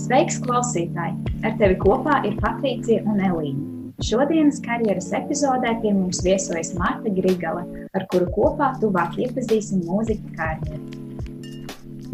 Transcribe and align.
Sveiks, 0.00 0.38
klausītāji! 0.40 1.18
Ar 1.44 1.56
tevi 1.60 1.76
kopā 1.82 2.22
ir 2.24 2.38
Patricija 2.40 3.02
un 3.10 3.20
Elīna. 3.20 3.66
Šodienas 4.00 4.62
karjeras 4.64 5.10
epizodē 5.18 5.74
pie 5.82 5.90
mums 5.92 6.22
viesojas 6.24 6.70
Marta 6.78 7.12
Grigala, 7.12 7.66
ar 7.92 8.06
kuru 8.12 8.30
kopā 8.32 8.70
tuvāk 8.80 9.18
iepazīsim 9.20 9.82
mūziķa 9.84 10.30
karjeru. 10.38 10.80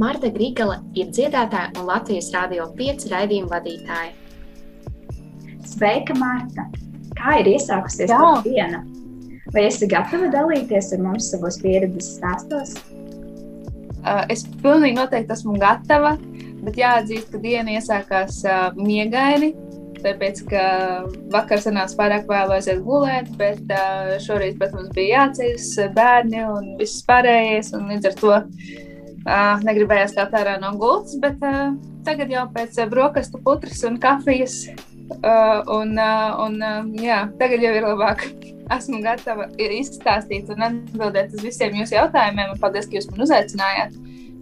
Marta 0.02 0.32
Grigala 0.34 0.80
ir 0.98 1.12
dziedātāja 1.14 1.70
un 1.76 1.86
Latvijas 1.86 2.32
Rādio 2.34 2.66
5 2.80 3.06
raidījuma 3.12 3.52
vadītāja. 3.54 4.12
Sveika, 5.70 6.16
Marta! 6.18 6.66
Kā 7.16 7.38
ir 7.44 7.52
iesākusies 7.54 8.10
tā 8.10 8.32
diena? 8.48 8.82
Vai 9.54 9.68
esi 9.68 9.86
gatava 9.88 10.26
dalīties 10.34 10.90
ar 10.96 11.06
mums 11.06 11.30
savos 11.30 11.60
pieredzes 11.62 12.16
stāstos? 12.18 12.74
Es 14.32 14.42
pilnīgi 14.62 14.98
noteikti 14.98 15.34
esmu 15.38 15.54
gatava. 15.62 16.16
Bet 16.66 16.78
jāatzīst, 16.80 17.30
ka 17.30 17.40
diena 17.42 17.76
iesākās 17.78 18.40
uh, 18.46 18.70
miegaini. 18.74 19.52
Tāpēc, 20.02 20.42
ka 20.50 20.62
vakar 21.32 21.60
sanāca 21.62 21.96
pārāk 21.98 22.26
vēlu 22.30 22.56
aiziet 22.56 22.82
gulēt, 22.84 23.30
bet 23.38 23.62
uh, 23.72 24.16
šorīt, 24.22 24.58
protams, 24.60 24.90
bija 24.94 25.22
jāceļas 25.22 25.68
bērni 25.96 26.42
un 26.46 26.72
viss 26.80 27.04
pārējais. 27.06 27.72
Līdz 27.74 28.10
ar 28.10 28.18
to 28.20 28.32
uh, 28.36 29.62
negribējās 29.66 30.16
kā 30.18 30.26
ārā 30.40 30.58
no 30.62 30.74
gultas, 30.80 31.16
bet 31.22 31.42
uh, 31.46 31.72
tagad 32.06 32.34
jau 32.34 32.44
pēc 32.54 32.82
brokastu 32.92 33.40
putras 33.46 33.82
un 33.88 34.00
kafijas. 34.02 34.66
Uh, 35.06 35.62
un, 35.70 35.94
uh, 36.02 36.34
un, 36.42 36.58
uh, 36.58 36.82
jā, 36.98 37.22
tagad 37.38 37.62
jau 37.62 37.72
ir 37.78 37.86
labāk. 37.86 38.26
Esmu 38.76 38.98
gatava 39.04 39.46
izstāstīt 39.62 40.50
un 40.50 40.66
atbildēt 40.66 41.38
uz 41.38 41.46
visiem 41.46 41.78
jūsu 41.78 41.94
jautājumiem. 41.94 42.56
Paldies, 42.58 42.90
ka 42.90 42.98
jūs 42.98 43.06
man 43.12 43.22
uzaicinājāt 43.22 43.94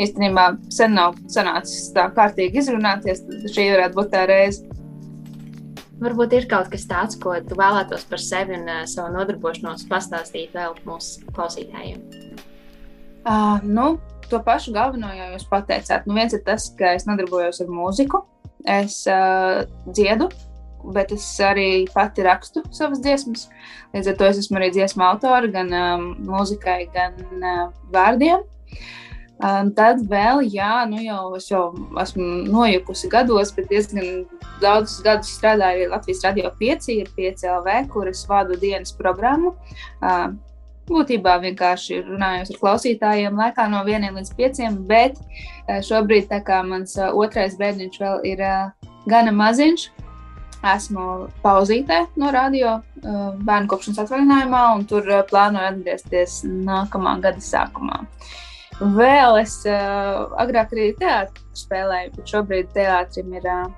īstenībā 0.02 0.46
sen 0.74 0.96
nav 0.98 1.18
sanācis 1.30 1.90
tā 1.94 2.08
kārtīgi 2.14 2.60
izrunāties. 2.62 3.22
Šī 3.52 3.68
varētu 3.74 3.98
būt 3.98 4.10
tā 4.14 4.24
reize. 4.30 4.64
Varbūt 6.02 6.34
ir 6.36 6.48
kaut 6.50 6.70
kas 6.72 6.86
tāds, 6.90 7.18
ko 7.20 7.36
tu 7.46 7.56
vēlētos 7.58 8.06
par 8.10 8.20
sevi 8.20 8.56
un 8.58 8.66
uh, 8.66 8.82
savu 8.90 9.12
nodarbošanos 9.14 9.86
pastāstīt 9.88 10.56
vēl 10.56 10.74
mūsu 10.88 11.22
klausītājiem. 11.36 12.02
Uh, 13.24 13.62
nu, 13.62 13.94
to 14.28 14.40
pašu 14.44 14.74
galveno 14.74 15.12
jau 15.14 15.30
jūs 15.32 15.46
pateicāt. 15.48 16.08
Nu, 16.08 16.16
viens 16.18 16.34
ir 16.34 16.42
tas, 16.44 16.66
ka 16.76 16.96
es 16.98 17.06
nodarbojos 17.08 17.62
ar 17.62 17.70
mūziku, 17.72 18.24
es 18.68 18.98
uh, 19.08 19.62
dziedu, 19.86 20.28
bet 20.92 21.14
es 21.14 21.28
arī 21.40 21.86
pati 21.94 22.26
rakstu 22.26 22.64
savas 22.74 23.00
dziesmas. 23.04 23.46
Līdz 23.94 24.10
ar 24.10 24.18
to 24.18 24.28
es 24.28 24.42
esmu 24.42 24.60
arī 24.60 24.72
dziesmu 24.74 25.06
autora 25.06 25.48
gan 25.54 25.70
um, 25.78 26.10
mūzikai, 26.26 26.82
gan 26.92 27.16
uh, 27.38 27.70
vārdiem. 27.94 28.42
Uh, 28.42 29.00
Um, 29.42 29.72
tad 29.74 29.98
vēl, 30.06 30.44
jā, 30.46 30.84
nu 30.86 31.00
jau 31.02 31.32
es 31.34 31.48
jau 31.50 31.64
esmu 31.98 32.44
nojukusi 32.46 33.08
gados, 33.10 33.50
bet 33.56 33.66
diezgan 33.72 34.28
daudzus 34.62 35.00
gadus 35.02 35.32
strādāju 35.34 35.88
Latvijas 35.90 36.22
Radio 36.22 36.52
5, 36.60 36.86
ir 36.94 37.10
5 37.16 37.42
LV, 37.56 37.74
kuras 37.90 38.22
vadu 38.30 38.54
dienas 38.62 38.94
programmu. 38.94 39.56
Uh, 39.98 40.36
būtībā 40.86 41.34
vienkārši 41.42 41.98
runājot 42.06 42.52
ar 42.54 42.60
klausītājiem 42.62 43.40
laikā 43.40 43.66
no 43.72 43.82
1 43.82 44.14
līdz 44.20 44.32
5, 44.38 44.62
bet 44.86 45.18
šobrīd, 45.82 46.28
tā 46.30 46.38
kā 46.44 46.60
mans 46.62 46.94
otrais 47.10 47.58
bērniņš 47.58 48.00
vēl 48.04 48.24
ir 48.30 48.44
uh, 48.44 48.88
gana 49.10 49.34
maziņš, 49.34 49.88
esmu 50.76 51.08
pauzītē 51.42 52.04
no 52.20 52.30
radio 52.32 52.78
bērnu 53.02 53.68
kopšanas 53.68 54.04
atvaļinājumā, 54.06 54.64
un 54.78 54.86
tur 54.88 55.10
plānoju 55.28 55.72
atgriezties 55.72 56.42
nākamā 56.46 57.18
gada 57.24 57.42
sākumā. 57.44 57.98
Uh, 58.04 58.40
Vēl 58.80 59.36
es 59.38 59.60
uh, 59.70 60.24
agrāk 60.42 60.72
arī 60.74 60.88
teātrī 60.98 61.44
spēlēju, 61.54 62.12
bet 62.16 62.30
šobrīd 62.32 62.72
teātrim 62.74 63.36
ir 63.38 63.46
uh, 63.46 63.68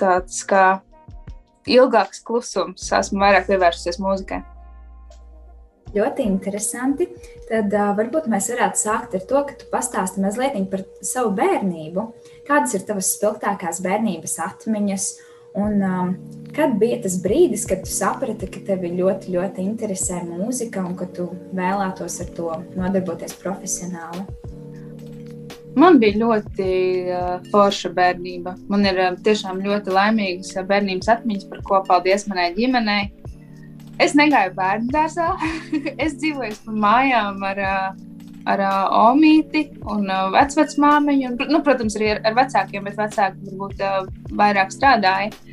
tāds 0.00 0.40
kā 0.48 0.80
ilgāks 1.68 2.22
klusums. 2.24 2.86
Esmu 2.96 3.20
vairāk 3.20 3.50
pievērsusies 3.50 4.00
mūzikai. 4.00 4.40
Ļoti 5.96 6.24
interesanti. 6.26 7.10
Tad 7.50 7.76
uh, 7.76 7.92
varbūt 7.98 8.30
mēs 8.32 8.48
varētu 8.54 8.80
sākt 8.80 9.18
ar 9.18 9.28
to, 9.28 9.44
ka 9.50 9.60
tu 9.60 9.68
pastāsti 9.72 10.24
mazliet 10.24 10.56
par 10.72 10.86
savu 11.04 11.34
bērnību. 11.36 12.08
Kādas 12.48 12.72
ir 12.78 12.88
tavas 12.88 13.12
spilgtākās 13.18 13.82
bērnības 13.84 14.40
atmiņas? 14.48 15.10
Un, 15.56 15.80
um, 15.82 16.16
kad 16.56 16.76
bija 16.80 16.98
tas 17.04 17.16
brīdis, 17.24 17.64
kad 17.68 17.84
tu 17.84 17.92
saprati, 17.92 18.48
ka 18.52 18.60
tevi 18.66 18.92
ļoti, 18.96 19.32
ļoti 19.36 19.64
interesē 19.64 20.22
mūzika 20.24 20.84
un 20.84 20.96
ka 20.98 21.08
tu 21.16 21.30
vēlētos 21.56 22.20
ar 22.24 22.34
to 22.36 22.52
nodarboties 22.76 23.36
profesionāli? 23.40 24.26
Man 25.76 25.98
bija 26.00 26.16
ļoti 26.22 26.66
uh, 27.12 27.32
forša 27.52 27.90
bērnība. 27.96 28.54
Man 28.72 28.88
ir 28.88 28.96
uh, 28.96 29.16
tiešām 29.24 29.60
ļoti 29.60 29.92
laimīgas 29.92 30.54
uh, 30.56 30.64
bērnības 30.64 31.10
atmiņas, 31.12 31.48
par 31.50 31.60
ko 31.68 31.82
paldies 31.88 32.24
manai 32.30 32.48
ģimenei. 32.56 33.10
Es 34.00 34.16
negāju 34.16 34.54
bērnu 34.56 34.88
dārzā. 34.92 35.34
es 36.04 36.16
dzīvoju 36.16 36.56
pa 36.64 36.76
mājām 36.86 37.44
ar, 37.44 37.60
uh, 37.60 38.24
ar 38.48 38.64
uh, 38.64 38.78
omīti 39.10 39.66
un 39.84 40.08
vecmāmiņu. 40.32 41.34
Nu, 41.52 41.60
protams, 41.64 42.00
arī 42.00 42.14
ar, 42.14 42.24
ar 42.24 42.40
vecākiem, 42.40 42.88
bet 42.88 42.96
vecāki 43.02 43.50
varbūt 43.50 43.84
uh, 43.84 44.08
vairāk 44.40 44.72
strādāja. 44.72 45.45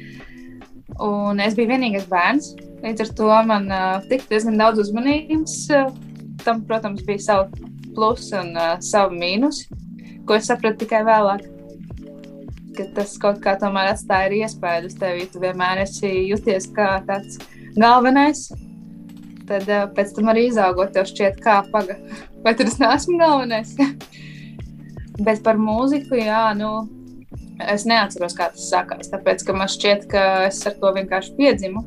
Un 1.02 1.42
es 1.42 1.56
biju 1.58 1.72
vienīgais 1.72 2.06
bērns. 2.10 2.54
Līdz 2.84 3.06
ar 3.06 3.12
to 3.18 3.30
man 3.48 3.70
uh, 3.72 4.02
tika 4.10 4.28
diezgan 4.30 4.60
daudz 4.60 4.82
uzmanības. 4.84 5.56
Uh, 5.74 5.94
tam, 6.44 6.62
protams, 6.68 7.04
bija 7.08 7.24
savi 7.24 7.72
plusi 7.96 8.36
un 8.38 8.54
uh, 8.58 8.76
savi 8.84 9.18
mīnusi, 9.22 9.68
ko 10.28 10.38
es 10.38 10.50
sapratu 10.50 10.84
tikai 10.84 11.04
vēlāk. 11.08 11.48
Tas 12.98 13.14
kaut 13.22 13.40
kā 13.42 13.54
tomēr 13.62 13.92
atstāja 13.92 14.34
iespēju 14.44 14.90
uz 14.90 14.98
tevi. 14.98 15.28
Tu 15.30 15.42
vienmēr 15.42 15.84
esi 15.84 16.10
jūties 16.30 16.72
kā 16.76 16.96
tāds 17.08 17.40
galvenais. 17.78 18.48
Tad 19.50 19.68
uh, 19.70 19.86
pēc 19.94 20.14
tam 20.18 20.32
arī 20.34 20.48
izaugot, 20.50 20.94
tev 20.96 21.08
šķiet, 21.10 21.40
kā 21.44 21.62
paga. 21.74 21.98
Vai 22.44 22.56
tad 22.58 22.70
es 22.70 22.80
neesmu 22.82 23.20
galvenais? 23.22 23.76
Bet 25.26 25.44
par 25.46 25.60
mūziku, 25.62 26.18
jā, 26.18 26.48
nu, 26.58 26.72
Es 27.72 27.86
neatceros, 27.90 28.36
kā 28.38 28.50
tas 28.54 28.70
sākās, 28.72 29.12
tāpēc 29.12 29.44
man 29.56 29.70
šķiet, 29.72 30.08
ka 30.12 30.24
es 30.48 30.62
ar 30.68 30.78
to 30.80 30.94
vienkārši 30.96 31.36
piedzimu. 31.38 31.84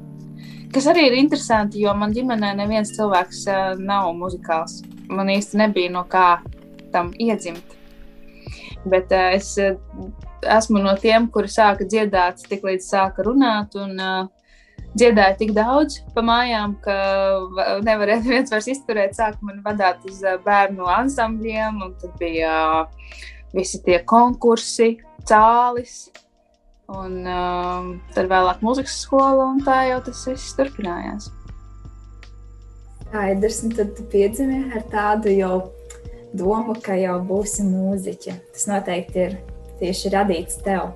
Kas 0.75 0.89
arī 0.91 1.07
ir 1.09 1.17
interesanti, 1.21 1.81
jo 1.85 1.93
man 1.97 2.15
ģimenē 2.17 2.53
neviens 2.59 2.93
cilvēks 2.97 3.45
uh, 3.49 3.75
nav 3.79 4.11
muzikāls. 4.19 4.81
Man 5.09 5.31
īsti 5.33 5.61
nebija 5.63 5.93
no 5.95 6.03
kā 6.11 6.41
tam 6.93 7.13
iedzimt. 7.23 7.77
Bet 8.87 9.13
uh, 9.15 9.31
es 9.37 9.55
uh, 9.63 9.79
esmu 10.43 10.83
no 10.83 10.97
tiem, 11.01 11.31
kuri 11.33 11.51
sāka 11.51 11.87
dziedāt, 11.87 12.43
tik 12.51 12.67
līdz 12.67 12.91
sāka 12.91 13.27
runāt. 13.27 13.79
Un, 13.79 14.01
dziedāju 14.97 15.37
tik 15.41 15.53
daudz 15.57 15.99
pa 16.15 16.23
mājām, 16.25 16.77
ka 16.85 16.97
nevarēja 17.85 18.25
viens 18.33 18.53
vairs 18.53 18.69
izturēt. 18.73 19.17
Sāku 19.17 19.49
man 19.49 19.63
vadīt 19.65 20.07
uz 20.11 20.23
bērnu 20.45 20.89
ansambļiem, 20.99 21.83
un 21.85 21.95
tad 22.01 22.17
bija 22.21 22.53
uh, 22.83 23.17
visi 23.57 23.81
tie 23.85 24.01
konkursi, 24.05 24.97
cālis. 25.29 25.97
Un 26.87 27.25
um, 27.27 27.89
tad 28.15 28.29
vēlāk 28.31 28.61
mūzikas 28.63 29.01
skola, 29.03 29.49
un 29.51 29.59
tā 29.67 29.81
jau 29.89 29.99
tas 30.07 30.21
viss 30.29 30.55
turpinājās. 30.55 31.33
Skaidrs, 33.01 33.59
un 33.67 33.75
tad 33.75 33.91
tu 33.97 34.07
piedzimi 34.13 34.61
ar 34.71 34.85
tādu 34.93 35.33
jau 35.35 35.57
domu, 36.37 36.77
ka 36.83 36.95
jau 36.99 37.17
būsi 37.27 37.67
mūziķe. 37.67 38.37
Tas 38.55 38.69
noteikti 38.71 39.25
ir 39.25 39.37
tieši 39.81 40.15
radīts 40.15 40.63
tev. 40.63 40.95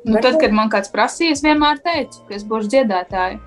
Nu, 0.00 0.16
Varbūt... 0.16 0.24
Tad, 0.24 0.40
kad 0.40 0.56
man 0.56 0.72
kāds 0.72 0.92
prasīja, 0.92 1.36
es 1.36 1.44
vienmēr 1.44 1.82
teicu, 1.84 2.24
ka 2.28 2.38
es 2.38 2.46
būšu 2.48 2.72
dziedātāja. 2.72 3.40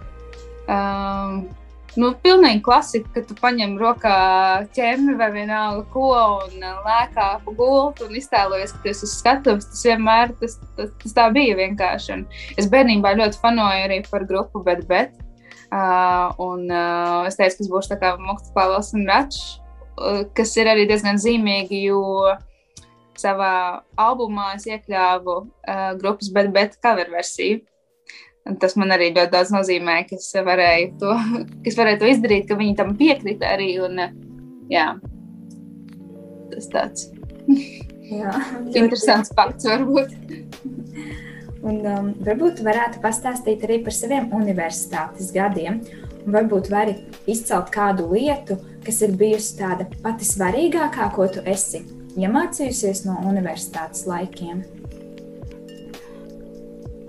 Um, 0.70 1.48
Nu, 1.94 2.08
pilnīgi 2.24 2.64
klasika, 2.66 3.12
ka 3.14 3.22
tu 3.30 3.36
paņem 3.38 3.76
rokā 3.78 4.14
ķēmi 4.74 5.14
vai 5.20 5.28
vienalga 5.36 5.84
ko 5.94 6.08
un 6.42 6.64
uh, 6.66 6.80
lēkā 6.82 7.26
pa 7.44 7.52
gultu 7.54 8.08
un 8.08 8.16
iztēlojies, 8.18 8.74
ka 8.74 8.82
tas 8.88 9.04
ir 9.06 9.12
skatuves. 9.12 9.68
Tas 9.70 9.84
vienmēr 9.86 10.34
tas, 10.40 10.56
tas, 10.78 10.90
tas 11.04 11.14
tā 11.14 11.28
bija 11.36 11.60
vienkārši. 11.60 12.16
Un 12.16 12.24
es 12.58 12.70
bērnībā 12.72 13.14
ļoti 13.20 13.38
fanoju 13.44 13.86
arī 13.86 14.00
par 14.08 14.26
grupu, 14.30 14.64
bet, 14.66 14.82
bet. 14.90 15.14
Uh, 15.74 16.34
un 16.42 16.66
uh, 16.70 17.28
es 17.30 17.38
teicu, 17.38 17.60
ka 17.60 17.66
es 17.68 17.70
būšu 17.76 17.94
tā 17.94 18.00
kā 18.02 18.16
Mokts 18.22 18.50
Pāvils 18.58 18.90
un 18.98 19.06
Račs, 19.10 19.44
uh, 19.98 20.24
kas 20.38 20.54
ir 20.58 20.72
arī 20.74 20.88
diezgan 20.90 21.22
zīmīgi, 21.22 21.84
jo 21.92 22.02
savā 23.22 23.84
albumā 24.02 24.56
es 24.58 24.66
iekļāvu 24.66 25.38
uh, 25.44 25.94
grupas, 26.02 26.34
bet, 26.34 26.50
bet 26.58 26.78
cover 26.82 27.14
versiju. 27.14 27.62
Un 28.44 28.58
tas 28.60 28.76
man 28.76 28.92
arī 28.92 29.14
ļoti 29.16 29.32
daudz 29.32 29.54
nozīmē, 29.56 30.02
ka 30.10 30.18
es 30.20 30.28
varēju 30.36 30.90
to, 31.00 31.14
es 31.70 31.78
varēju 31.80 32.02
to 32.02 32.10
izdarīt, 32.12 32.48
ka 32.50 32.60
viņi 32.60 32.76
tam 32.80 32.96
piekrita 33.00 33.54
arī. 33.56 33.70
Un, 33.86 34.02
jā, 34.72 34.90
tas 36.52 36.70
tāds 36.74 37.08
jā, 38.10 38.34
interesants 38.76 39.32
fakts 39.36 39.70
varbūt. 39.70 40.18
Un, 41.64 41.80
um, 41.88 42.10
varbūt 42.28 42.60
varētu 42.66 43.00
pastāstīt 43.04 43.64
arī 43.64 43.80
par 43.86 43.96
saviem 43.96 44.28
universitātes 44.36 45.32
gadiem. 45.36 45.80
Un 46.24 46.36
varbūt 46.36 46.70
vari 46.72 46.98
izcelt 47.28 47.72
kādu 47.72 48.10
lietu, 48.12 48.58
kas 48.84 49.00
ir 49.04 49.16
bijusi 49.20 49.58
tāda 49.60 49.88
pati 50.04 50.28
svarīgākā, 50.28 51.08
ko 51.16 51.28
tu 51.32 51.44
esi 51.48 51.86
iemācījusies 52.20 53.06
no 53.08 53.18
universitātes 53.32 54.04
laikiem. 54.08 54.64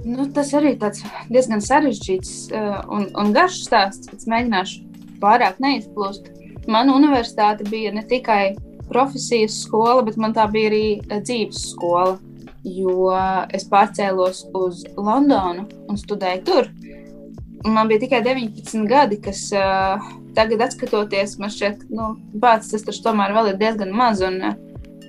Nu, 0.04 0.26
tas 0.36 0.50
arī 0.52 0.74
tāds 0.76 1.00
diezgan 1.32 1.62
sarežģīts 1.64 2.32
uh, 2.52 2.82
un, 2.92 3.06
un 3.16 3.32
garš 3.32 3.62
stāsts. 3.64 4.10
Es 4.12 4.28
mēģināšu 4.28 4.82
pārāk 5.22 5.60
neizplūst. 5.64 6.28
Mana 6.68 6.92
universitāte 6.96 7.64
bija 7.70 7.92
ne 7.94 8.04
tikai 8.08 8.54
profesijas 8.90 9.56
skola, 9.64 10.02
bet 10.04 10.18
man 10.20 10.36
tā 10.36 10.44
bija 10.52 10.70
arī 10.72 10.84
uh, 10.98 11.22
dzīves 11.24 11.70
skola. 11.72 12.18
Jo 12.64 13.12
es 13.52 13.66
pārcēlos 13.68 14.46
uz 14.56 14.86
Londonu 14.96 15.66
un 15.88 15.98
studēju 16.00 16.44
tur. 16.48 16.70
Man 17.68 17.90
bija 17.90 18.00
tikai 18.06 18.22
19 18.24 18.86
gadi, 18.88 19.18
kas 19.24 19.46
uh, 19.56 20.00
tagad, 20.36 20.64
skatoties, 20.72 21.36
man 21.40 21.52
šķiet, 21.52 21.84
nu, 21.92 22.14
bācis 22.40 22.84
tas 22.84 23.00
tomēr 23.04 23.36
vēl 23.36 23.52
ir 23.52 23.60
diezgan 23.60 23.92
maz. 23.96 24.20
Un, 24.24 24.40
uh, 24.52 24.56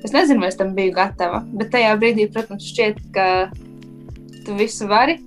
es 0.04 0.16
nezinu, 0.16 0.44
vai 0.44 0.52
es 0.52 0.60
tam 0.60 0.76
biju 0.76 0.96
gatava. 0.96 1.44
Bet 1.56 1.72
tajā 1.76 1.96
brīdī, 2.00 2.28
protams, 2.32 2.68
šķiet, 2.72 3.04
ka 3.16 3.28
tu 4.46 4.56
visu 4.58 4.88
vari. 4.90 5.20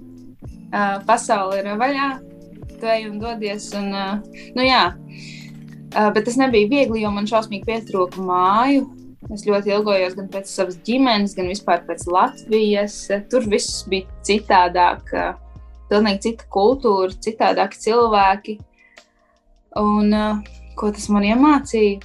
Uh, 0.69 0.99
pasaule 1.09 1.63
ir 1.63 1.69
vaļā, 1.81 2.09
tu 2.77 2.89
ej 2.89 3.09
un 3.09 3.19
dodies. 3.23 3.71
Un, 3.79 3.89
uh, 3.97 4.43
nu, 4.57 4.65
jā. 4.67 4.85
uh, 5.95 6.11
bet 6.15 6.27
tas 6.29 6.39
nebija 6.41 6.69
viegli, 6.71 7.03
jo 7.03 7.13
man 7.15 7.29
šausmīgi 7.31 7.67
pietrūka 7.69 8.23
māju. 8.23 8.87
Es 9.35 9.45
ļoti 9.45 9.75
ilgojos 9.75 10.15
gan 10.17 10.29
pēc 10.33 10.49
savas 10.49 10.79
ģimenes, 10.87 11.35
gan 11.37 11.51
vispār 11.51 11.83
pēc 11.89 12.07
Latvijas. 12.09 13.01
Tur 13.33 13.49
viss 13.51 13.83
bija 13.91 14.07
citādāk. 14.25 15.11
Pilnīgi 15.89 16.23
cita 16.29 16.47
kultūra, 16.53 17.11
citādāki 17.27 17.81
cilvēki. 17.83 18.55
Un 19.81 20.15
ko 20.79 20.93
tas 20.95 21.09
man 21.13 21.27
iemācīja? 21.29 21.99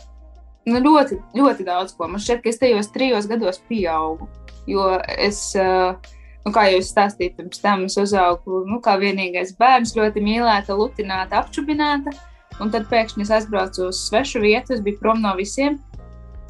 Nu, 0.68 0.80
ļoti, 0.80 1.20
ļoti 1.36 1.66
daudz 1.68 1.96
ko. 1.98 2.08
Man 2.08 2.22
šķiet, 2.24 2.42
ka 2.44 2.52
es 2.52 2.60
tajos 2.62 2.92
trijos 2.96 3.28
gados 3.28 3.60
pieaugu. 3.68 4.30
Jo 4.68 4.94
es, 5.20 5.42
uh, 5.60 5.98
nu, 6.44 6.52
kā 6.52 6.68
jau 6.70 6.82
es 6.82 6.92
stāstīju, 6.92 7.36
pirms 7.38 7.64
tam 7.64 7.88
es 7.88 7.98
uzaugu 8.00 8.64
nu, 8.70 8.80
kā 8.84 8.98
vienīgais 9.02 9.56
bērns, 9.60 9.96
ļoti 9.98 10.24
mīlēta, 10.24 10.76
lutināta, 10.78 11.42
apčubināta. 11.44 12.14
Un 12.62 12.70
tad 12.74 12.86
pēkšņi 12.92 13.26
es 13.26 13.32
aizbraucu 13.34 13.88
uz 13.90 14.04
svešu 14.12 14.44
vietu, 14.44 14.76
es 14.76 14.84
biju 14.86 15.00
prom 15.00 15.24
no 15.24 15.32
visiem, 15.40 15.80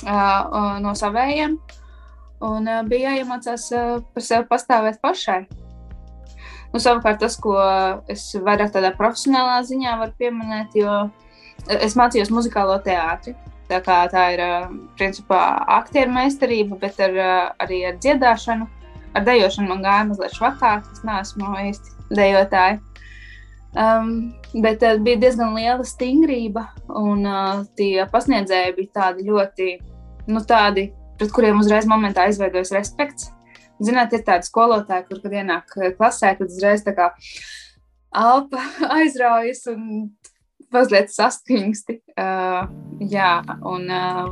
no 0.04 0.92
savējiem. 1.00 1.56
Un 2.44 2.68
bija 2.90 3.14
jāiemācās 3.14 3.70
par 4.12 4.26
sevi 4.26 4.50
pastāvēt 4.50 5.00
pašai. 5.04 5.46
Nu, 6.74 6.82
savukārt, 6.82 7.22
tas, 7.22 7.38
ko 7.40 7.56
es 8.10 8.26
vairāk 8.34 8.74
tādā 8.74 8.92
profesionālā 8.98 9.62
ziņā 9.64 9.94
varu 10.02 10.16
pieminēt, 10.20 10.76
jo 10.76 11.06
es 11.70 11.96
mācījos 11.96 12.34
muzikālo 12.34 12.80
teātri. 12.84 13.38
Tā, 13.70 13.80
tā 14.12 14.24
ir 14.34 14.42
principā 14.98 15.40
aktieru 15.78 16.12
meistarība, 16.14 16.76
bet 16.82 17.00
ar, 17.02 17.16
arī 17.64 17.86
ar 17.88 17.96
dziedāšanu. 18.02 18.68
Ar 19.14 19.26
dejošanu 19.28 19.70
man 19.70 19.84
gāja 19.86 20.08
mazliet 20.10 20.34
švakāk, 20.38 20.90
es 20.94 21.04
neesmu 21.06 21.54
īsti 21.68 22.16
dejotāja. 22.18 22.80
Um, 23.74 24.34
bet 24.62 24.84
uh, 24.86 25.00
bija 25.02 25.18
diezgan 25.22 25.56
liela 25.58 25.86
stingrība, 25.86 26.68
un 26.94 27.26
uh, 27.26 27.64
tie 27.78 28.06
pasniedzēji 28.12 28.76
bija 28.78 28.92
tādi 29.00 29.26
ļoti, 29.26 29.70
nu, 30.30 30.44
tādi, 30.46 30.92
pret 31.18 31.34
kuriem 31.34 31.62
uzreiz 31.62 31.88
momentā 31.90 32.28
izveidojas 32.30 32.74
respekts. 32.76 33.32
Zināt, 33.84 34.14
ir 34.14 34.22
tādi 34.26 34.46
skolotāji, 34.48 35.08
kur, 35.10 35.24
kad 35.24 35.34
ienāk 35.34 35.74
eh, 35.82 35.94
klasē, 35.98 36.36
tad 36.38 36.52
uzreiz 36.54 36.86
tā 36.86 36.94
kā 36.96 37.10
alpa 38.14 38.62
aizraujas 39.00 39.66
un 39.74 39.82
mazliet 40.74 41.10
saspringsti. 41.14 42.00
Uh, 42.14 42.70
jā, 43.10 43.36
un 43.70 43.90
uh, 43.90 44.30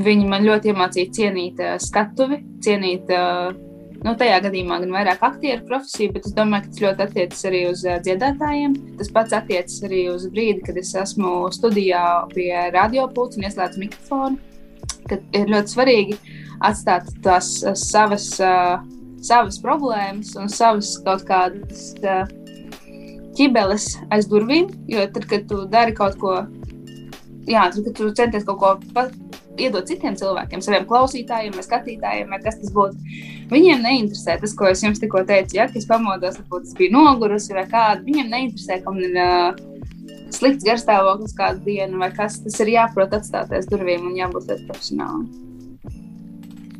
viņi 0.00 0.28
man 0.32 0.48
ļoti 0.48 0.72
iemācīja 0.72 1.12
cienīt 1.20 1.60
uh, 1.60 1.76
skatuvi, 1.80 2.40
cienīt. 2.64 3.12
Uh, 3.12 3.64
Nu, 4.04 4.12
tajā 4.18 4.40
gadījumā 4.44 4.78
gan 4.82 4.92
vairāk 4.94 5.22
aktieru 5.24 5.64
profesiju, 5.68 6.12
bet 6.16 6.26
es 6.28 6.34
domāju, 6.36 6.66
ka 6.66 6.72
tas 6.72 6.82
ļoti 6.84 7.04
attiecas 7.06 7.44
arī 7.48 7.60
uz 7.70 7.84
dziedātājiem. 8.04 8.74
Tas 8.98 9.12
pats 9.14 9.36
attiecas 9.38 9.78
arī 9.88 10.02
uz 10.12 10.26
brīdi, 10.32 10.64
kad 10.66 10.80
es 10.80 10.92
esmu 11.00 11.32
studijā 11.54 12.02
pie 12.34 12.50
radiopults 12.74 13.38
un 13.38 13.46
ieslēdzu 13.48 13.82
mikrofonu. 13.82 14.38
Kad 15.10 15.38
ir 15.38 15.50
ļoti 15.50 15.72
svarīgi 15.72 16.18
atstāt 16.66 17.08
tās 17.24 17.50
savas, 17.80 18.28
savas 19.26 19.60
problēmas 19.62 20.34
un 20.38 20.50
savas 20.52 20.92
kaut 21.06 21.24
kādas 21.28 21.88
ķibeles 23.36 23.88
aiz 24.14 24.28
durvīm. 24.30 24.70
Jo 24.90 25.06
tad, 25.14 25.28
kad 25.30 25.48
tu 25.50 25.64
dari 25.72 25.96
kaut 25.96 26.18
ko, 26.20 26.38
jā, 27.48 27.64
tad, 27.72 27.82
kad 27.88 27.96
tu 27.96 28.12
centies 28.18 28.46
kaut 28.48 28.60
ko 28.62 28.76
pat, 28.94 29.14
iedot 29.62 29.88
citiem 29.88 30.16
cilvēkiem, 30.18 30.62
saviem 30.64 30.86
klausītājiem, 30.88 31.56
skatītājiem, 31.64 32.32
vai 32.32 32.40
kas 32.44 32.58
tas 32.60 32.72
būtu. 32.74 33.16
Viņiem 33.52 33.84
neinteresē 33.84 34.36
tas, 34.42 34.54
ko 34.58 34.68
es 34.70 34.82
jums 34.84 35.00
tikko 35.02 35.22
teicu. 35.28 35.58
Ja, 35.58 35.68
es 35.68 35.88
pamodos, 35.88 36.38
varbūt 36.42 36.68
es 36.68 36.76
biju 36.78 36.96
nogurusi 36.96 37.56
vai 37.56 37.66
kāda. 37.70 38.04
Viņiem 38.06 38.30
neinteresē, 38.32 38.80
ka 38.84 38.94
man 38.94 39.06
ir 39.06 39.18
uh, 39.22 39.76
slikts 40.34 40.66
garstāvoklis 40.66 41.34
kādu 41.36 41.64
dienu, 41.66 42.00
vai 42.02 42.10
kas 42.14 42.40
tas 42.44 42.60
ir 42.64 42.74
jāprot 42.74 43.14
atstāt 43.16 43.52
aiz 43.54 43.68
durvīm 43.70 44.08
un 44.10 44.16
jābūt 44.18 44.50
ļoti 44.50 44.70
profesionālam. 44.70 45.26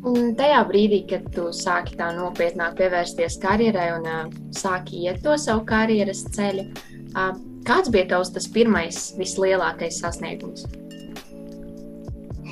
Un 0.07 0.35
tajā 0.39 0.59
brīdī, 0.69 1.01
kad 1.09 1.25
tu 1.35 1.49
sāki 1.55 1.97
tā 1.99 2.11
nopietnāk 2.15 2.77
pievērsties 2.79 3.39
karjerai 3.43 3.89
un 3.97 4.05
uh, 4.07 4.25
sāki 4.55 5.03
iet 5.07 5.23
to 5.25 5.35
savu 5.41 5.65
karjeras 5.67 6.21
ceļu, 6.35 6.67
uh, 7.11 7.33
kāds 7.67 7.91
bija 7.91 8.07
tavs 8.13 8.31
tas 8.35 8.47
pirmais, 8.53 9.01
vislielākais 9.19 9.99
sasniegums? 10.03 10.67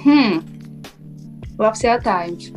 Hmm. 0.05 0.41
Labs 1.57 1.81
jautājums. 1.81 2.51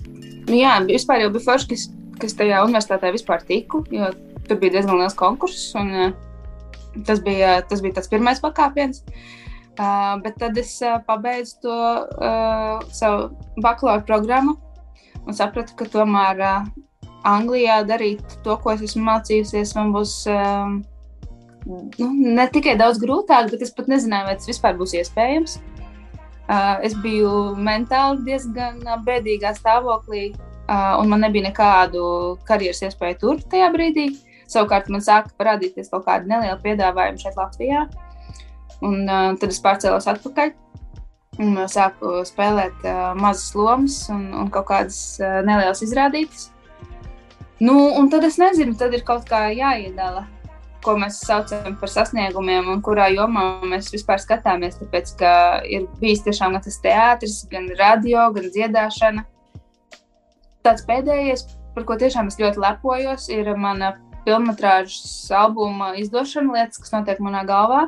Nu, 0.49 0.57
jā, 0.59 0.75
vispār 0.85 1.23
jau 1.23 1.31
bija 1.33 1.47
forši, 1.47 1.69
kas, 1.71 1.85
kas 2.21 2.35
tajā 2.37 2.61
universitātē 2.67 3.13
vispār 3.15 3.45
tiku, 3.49 3.81
jo 3.93 4.11
tur 4.49 4.59
bija 4.61 4.77
diezgan 4.77 5.01
liels 5.01 5.17
konkurss. 5.17 5.71
Un, 5.79 5.93
uh, 5.95 6.99
tas, 7.09 7.23
bija, 7.25 7.59
tas 7.69 7.81
bija 7.85 7.97
tas 8.01 8.11
pirmais 8.13 8.43
pakāpiens. 8.45 9.01
Uh, 9.79 10.19
bet 10.25 10.37
tad 10.43 10.59
es 10.59 10.75
uh, 10.83 10.99
pabeidzu 11.07 11.61
to 11.63 11.75
uh, 12.19 12.83
savu 12.91 13.29
bakalaura 13.63 14.03
programmu 14.03 14.57
un 15.23 15.37
sapratu, 15.39 15.77
ka 15.79 15.87
tomēr 15.93 16.43
uh, 16.43 16.67
Anglijā 17.29 17.79
darīt 17.87 18.39
to, 18.43 18.57
ko 18.59 18.75
es 18.75 18.83
esmu 18.83 19.05
mācījusies, 19.07 19.77
man 19.79 19.95
būs 19.95 20.19
uh, 20.33 20.75
nu, 21.69 22.11
ne 22.11 22.49
tikai 22.51 22.75
daudz 22.81 22.99
grūtāk, 23.03 23.53
bet 23.55 23.63
es 23.63 23.75
pat 23.77 23.89
nezināju, 23.93 24.29
vai 24.33 24.37
tas 24.41 24.51
vispār 24.51 24.75
būs 24.81 24.97
iespējams. 24.99 25.61
Uh, 25.61 25.78
es 26.49 26.95
biju 27.03 27.55
mentāli 27.61 28.25
diezgan 28.25 28.81
bēdīgā 29.05 29.53
stāvoklī, 29.57 30.31
uh, 30.33 30.97
un 31.01 31.11
man 31.13 31.25
nebija 31.27 31.49
nekādu 31.49 32.03
karjeras 32.49 32.83
iespēju 32.89 33.21
tur 33.21 33.43
tajā 33.53 33.69
brīdī. 33.75 34.09
Savukārt 34.49 34.89
man 34.89 35.05
sāka 35.05 35.35
parādīties 35.37 35.91
kaut 35.93 36.07
kāda 36.07 36.25
neliela 36.29 36.57
piedāvājuma 36.63 37.21
šeit 37.21 37.37
Latvijā. 37.37 37.85
Un, 38.81 39.03
uh, 39.05 39.35
tad 39.37 39.53
es 39.53 39.61
pārcēlos 39.61 40.09
atpakaļ 40.09 40.55
un 41.43 41.59
sāku 41.71 42.23
spēlēt 42.27 42.87
uh, 42.87 43.13
mazas 43.19 43.53
lomas 43.55 43.99
un, 44.15 44.31
un 44.35 44.49
kaut 44.55 44.71
kādas 44.71 45.19
uh, 45.21 45.41
nelielas 45.47 45.83
izrādītas. 45.85 46.49
Nu, 47.61 47.75
un 47.99 48.09
tad 48.11 48.25
es 48.27 48.39
nezinu, 48.39 48.77
tad 48.79 48.95
ir 48.95 49.03
kaut 49.07 49.27
kā 49.29 49.49
jāiedala, 49.51 50.25
ko 50.85 50.95
mēs 51.01 51.21
saucam 51.27 51.77
par 51.81 51.93
sasniegumiem 51.93 52.71
un 52.73 52.83
kurā 52.85 53.09
jomā 53.13 53.45
mēs 53.67 53.91
vispār 53.95 54.23
skatāmies. 54.23 54.79
Tāpēc, 54.81 55.15
ka 55.21 55.33
ir 55.67 55.89
bijis 56.03 56.25
tiešām 56.27 56.57
gan 56.57 56.65
tas 56.65 56.81
teātris, 56.85 57.41
gan 57.53 57.71
radio, 57.81 58.29
gan 58.37 58.51
dziedāšana. 58.55 59.25
Tāds 60.67 60.85
pēdējais, 60.89 61.47
par 61.75 61.87
ko 61.89 61.99
tiešām 62.01 62.31
es 62.31 62.39
ļoti 62.41 62.63
lepojos, 62.63 63.29
ir 63.33 63.55
mana 63.57 63.95
filmas 64.27 65.31
albuma 65.33 65.95
izdošana, 65.97 66.53
lietas, 66.57 66.83
kas 66.83 66.93
notiek 66.93 67.23
manā 67.25 67.47
galvā 67.49 67.87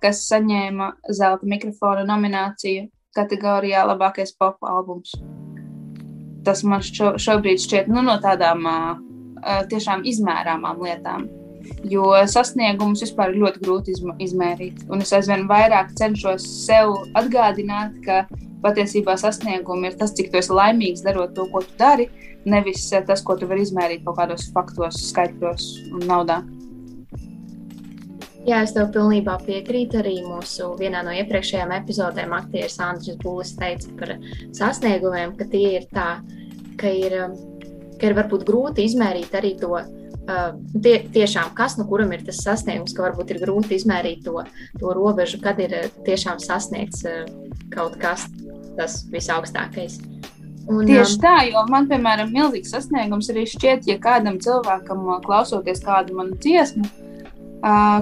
kas 0.00 0.24
saņēma 0.30 0.88
zelta 1.12 1.48
mikrofona 1.48 2.06
nomināciju 2.08 2.88
kategorijā 3.16 3.84
Labākais 3.88 4.32
pop 4.38 4.62
albums. 4.64 5.12
Tas 6.46 6.62
man 6.64 6.84
šo, 6.84 7.14
šobrīd 7.20 7.60
šķiet 7.60 7.90
nu, 7.92 8.00
no 8.06 8.16
tādām 8.22 8.64
uh, 8.68 8.94
tiešām 9.68 10.06
izmērāmām 10.08 10.80
lietām. 10.86 11.26
Jo 11.90 12.12
sasniegumus 12.28 13.04
vispār 13.04 13.32
ir 13.32 13.42
ļoti 13.44 13.64
grūti 13.64 13.96
izmērīt. 14.26 14.84
Un 14.92 15.04
es 15.04 15.12
aizvien 15.16 15.46
vairāk 15.50 15.94
cenšos 15.98 16.46
sev 16.66 16.94
atgādināt, 17.18 17.96
ka 18.04 18.24
patiesībā 18.64 19.16
sasniegumi 19.20 19.90
ir 19.90 19.98
tas, 20.00 20.14
cik 20.16 20.30
tu 20.32 20.40
esi 20.40 20.54
laimīgs 20.54 21.04
darot 21.06 21.34
to, 21.36 21.46
ko 21.52 21.64
tu 21.64 21.76
dari, 21.80 22.10
nevis 22.48 22.88
tas, 23.06 23.24
ko 23.24 23.36
tu 23.40 23.48
vari 23.50 23.64
izmērīt 23.66 24.04
kaut 24.06 24.20
kādos 24.20 24.48
faktos, 24.54 25.00
skaitļos 25.10 25.70
un 25.96 26.08
naudā. 26.10 26.40
Jā, 28.48 28.62
es 28.64 28.72
tev 28.72 28.88
pilnībā 28.94 29.36
piekrītu. 29.44 29.98
Arī 30.00 30.14
mūsu 30.24 30.70
vienā 30.80 31.02
no 31.04 31.12
iepriekšējām 31.12 31.74
epizodēm 31.76 32.32
aktieris 32.32 32.78
Andris 32.80 33.18
Būlis 33.20 33.52
teica 33.58 33.92
par 34.00 34.14
sasniegumiem, 34.56 35.34
ka 35.36 35.44
tie 35.52 35.66
ir 35.76 35.88
tā, 35.92 36.08
ka 36.80 36.88
ir, 36.88 37.18
ka 38.00 38.08
ir 38.08 38.16
varbūt 38.16 38.46
grūti 38.48 38.86
izmērīt 38.88 39.36
arī 39.36 39.52
to. 39.60 39.76
Uh, 40.20 40.52
tie, 40.84 40.98
tiešām, 41.10 41.54
kas 41.56 41.78
no 41.78 41.86
kuram 41.88 42.12
ir 42.14 42.20
tas 42.26 42.42
sasniegums, 42.44 42.92
ka 42.94 43.06
varbūt 43.06 43.32
ir 43.32 43.40
grūti 43.40 43.78
izmērīt 43.78 44.20
to, 44.26 44.44
to 44.78 44.92
robežu, 44.94 45.40
kad 45.42 45.58
ir 45.64 45.72
tiešām 46.06 46.38
sasniegts 46.44 47.02
uh, 47.08 47.24
kaut 47.72 47.96
kas 47.98 48.28
tas 48.76 49.00
visaugstākais. 49.10 49.98
Un, 50.70 50.84
Tieši 50.86 51.16
tā, 51.22 51.34
jo 51.48 51.62
man, 51.70 51.88
piemēram, 51.90 52.28
ir 52.30 52.36
milzīgs 52.36 52.70
sasniegums 52.74 53.30
arī 53.32 53.46
šķiet, 53.48 53.88
ja 53.90 53.96
kādam 54.02 54.36
cilvēkam, 54.42 55.08
klausoties 55.24 55.82
kādu 55.82 56.14
manu 56.18 56.36
dziesmu, 56.38 56.84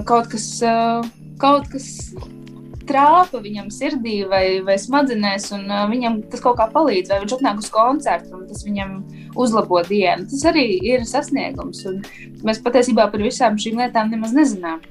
kaut 0.09 0.29
kas, 0.29 0.45
kaut 1.41 1.71
kas 1.71 1.87
trāpa 2.89 3.41
viņam 3.41 3.69
sirdī 3.73 4.19
vai, 4.29 4.43
vai 4.65 4.77
smadzenēs, 4.81 5.49
un 5.55 5.65
viņam 5.91 6.21
tas 6.29 6.43
kaut 6.43 6.59
kā 6.59 6.69
palīdz, 6.73 7.11
vai 7.11 7.21
viņš 7.23 7.37
atnāk 7.37 7.63
uz 7.63 7.71
koncertu, 7.73 8.35
un 8.37 8.45
tas 8.49 8.63
viņam 8.65 8.95
uzlabo 9.35 9.81
dienu. 9.87 10.27
Tas 10.31 10.45
arī 10.51 10.65
ir 10.85 11.05
sasniegums, 11.07 11.83
un 11.89 12.01
mēs 12.45 12.61
patiesībā 12.65 13.09
par 13.11 13.23
visām 13.23 13.59
šīm 13.61 13.81
lietām 13.83 14.11
nemaz 14.13 14.33
nezinām. 14.35 14.81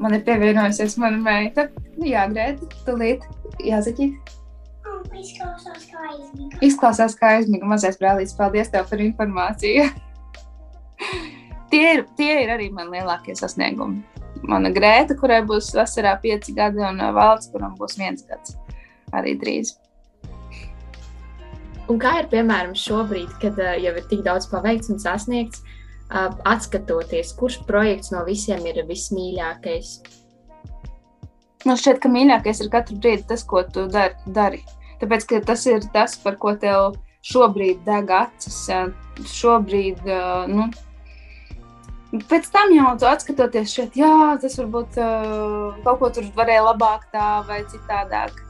Man 0.00 0.16
ir 0.16 0.24
pievienojusies 0.24 0.96
mana 1.00 1.20
meita. 1.20 1.68
Nu, 1.98 2.06
jā, 2.08 2.24
Grēta, 2.32 2.68
tūlīt 2.86 3.26
jāzaķīt. 3.66 4.36
Izklausās 5.20 5.84
kā 5.90 6.06
aizmiga. 6.08 6.60
Izklausās 6.64 7.16
kā 7.18 7.34
aizmiga. 7.36 7.68
Mazais 7.68 7.98
brālītis, 8.00 8.36
paldies 8.38 8.72
tev 8.72 8.86
par 8.88 9.02
informāciju. 9.04 9.90
tie, 11.72 11.84
ir, 11.98 12.06
tie 12.16 12.32
ir 12.46 12.54
arī 12.56 12.70
mani 12.72 12.96
lielākie 12.96 13.36
sasniegumi. 13.36 14.00
Mana 14.48 14.70
grēta, 14.72 15.18
kurai 15.20 15.42
būs 15.44 15.74
vasarā 15.76 16.14
pieci 16.22 16.54
gadi, 16.56 16.80
un 16.86 17.02
valsts, 17.12 17.50
kuram 17.52 17.76
būs 17.76 17.98
viens 18.00 18.24
gads 18.24 18.56
arī 19.16 19.34
drīz. 19.38 19.74
Un 21.90 21.98
kā 21.98 22.20
ir 22.20 22.28
piemēram 22.30 22.76
šobrīd, 22.78 23.30
kad 23.42 23.58
uh, 23.58 23.74
jau 23.82 23.92
ir 23.98 24.04
tik 24.10 24.22
daudz 24.26 24.46
paveikts 24.50 24.92
un 24.92 25.00
sasniegts, 25.02 25.64
uh, 25.64 26.28
atskatoties, 26.46 27.32
kurš 27.38 27.60
projekts 27.66 28.12
no 28.14 28.22
visiem 28.28 28.62
ir 28.70 28.78
vismīļākais? 28.86 29.94
Man 31.66 31.80
šķiet, 31.80 31.98
ka 32.00 32.10
mīļākais 32.12 32.62
ir 32.62 32.70
katru 32.72 32.98
brīdi 33.02 33.26
tas, 33.32 33.42
ko 33.44 33.64
tu 33.66 33.88
dari. 33.90 34.14
dari. 34.26 34.62
Tāpēc 35.00 35.26
tas 35.48 35.64
ir 35.66 35.84
tas, 35.92 36.14
par 36.20 36.36
ko 36.40 36.54
tev 36.60 36.94
šobrīd 37.26 37.82
deg 37.84 38.12
acis. 38.12 38.60
Šobrīd, 39.28 40.04
nu, 40.52 40.68
pēc 42.30 42.48
tam 42.52 42.72
jau 42.76 42.92
tu 43.00 43.08
atskatoties 43.08 43.74
šeit, 43.76 43.96
jā, 44.00 44.12
tas 44.40 44.56
varbūt 44.60 45.00
kaut 45.84 46.00
ko 46.00 46.12
tur 46.16 46.28
varēja 46.36 46.68
labāk 46.68 47.08
tā 47.12 47.28
vai 47.48 47.62
citādāk. 47.72 48.40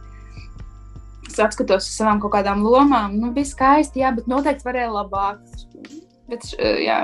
Es 1.30 1.38
atskatos 1.38 1.86
uz 1.86 1.94
savām 1.94 2.18
kaut 2.22 2.32
kādām 2.34 2.64
lomām, 2.66 3.14
nu, 3.22 3.30
bija 3.34 3.46
skaisti, 3.46 4.02
jā, 4.02 4.10
bet 4.16 4.26
noteikti 4.30 4.66
varēja 4.66 4.90
labāk. 4.90 5.38
Bet, 6.30 6.46
jā, 6.58 6.96